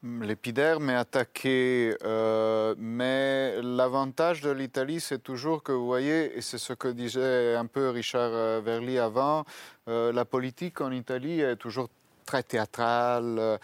[0.01, 6.57] L'épiderme est attaqué, euh, mais l'avantage de l'Italie, c'est toujours que vous voyez, et c'est
[6.57, 9.43] ce que disait un peu Richard euh, Verly avant,
[9.89, 11.89] euh, la politique en Italie est toujours
[12.25, 13.59] très théâtrale,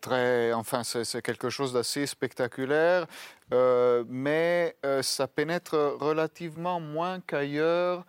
[0.00, 3.06] très, enfin, c'est quelque chose d'assez spectaculaire,
[4.08, 8.06] mais ça pénètre relativement moins qu'ailleurs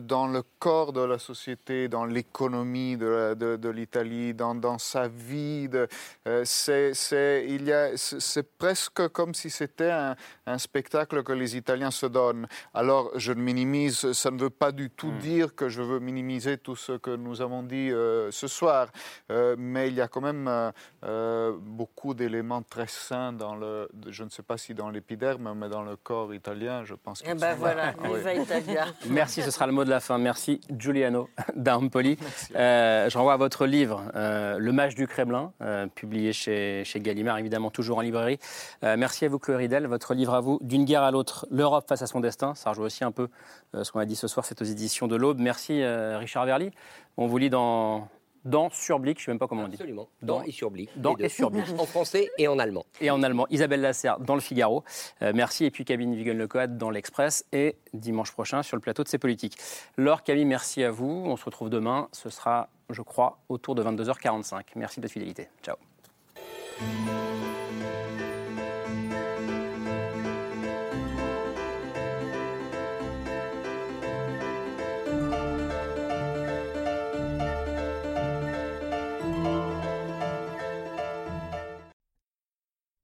[0.00, 4.78] dans le corps de la société, dans l'économie de, la- de- de l'Italie, dans, dans
[4.78, 5.68] sa vie.
[5.68, 5.88] de-
[6.28, 10.14] euh, c'est, c'est- il y a- c'est- c'est presque comme si c'était un,
[10.46, 12.46] un spectacle que les Italiens se donnent.
[12.74, 16.58] Alors, je ne minimise, ça ne veut pas du tout dire que je veux minimiser
[16.58, 18.88] tout ce que nous avons dit euh, ce soir,
[19.30, 20.70] Euh, mais il y a quand même euh,
[21.04, 25.68] euh, beaucoup d'éléments très sains dans le, je ne sais pas si dans l'épiderme, mais
[25.68, 27.22] dans le corps italien, je pense.
[27.26, 27.94] Eh ben voilà, là.
[28.02, 28.18] Oui.
[28.18, 28.86] viva Italia.
[29.08, 30.18] Merci, ce sera le mot de la fin.
[30.18, 32.18] Merci Giuliano d'Ampoli.
[32.54, 37.00] Euh, je renvoie à votre livre, euh, Le Mage du Kremlin, euh, publié chez, chez
[37.00, 38.38] Gallimard, évidemment toujours en librairie.
[38.84, 39.86] Euh, merci à vous, Chloé Ridel.
[39.86, 42.54] Votre livre à vous, D'une guerre à l'autre, l'Europe face à son destin.
[42.54, 43.28] Ça rejoint aussi un peu
[43.74, 45.38] ce qu'on a dit ce soir, c'est aux éditions de l'Aube.
[45.40, 46.70] Merci Richard Verly.
[47.16, 48.08] On vous lit dans,
[48.44, 49.74] dans Surblick, je ne sais même pas comment on dit.
[49.74, 50.08] Absolument.
[50.22, 50.90] Dans et sur Blick.
[50.96, 51.64] Dans et sur Blick.
[51.78, 52.84] En français et en allemand.
[53.00, 53.46] et en allemand.
[53.50, 54.84] Isabelle Lasserre dans le Figaro.
[55.22, 55.64] Euh, merci.
[55.64, 57.44] Et puis Cabine Vigen-Lecoat dans l'Express.
[57.52, 59.56] Et dimanche prochain sur le plateau de C'est Politique.
[59.96, 61.24] Laure, Camille, merci à vous.
[61.26, 62.08] On se retrouve demain.
[62.12, 64.62] Ce sera, je crois, autour de 22h45.
[64.76, 65.48] Merci de votre fidélité.
[65.62, 65.76] Ciao.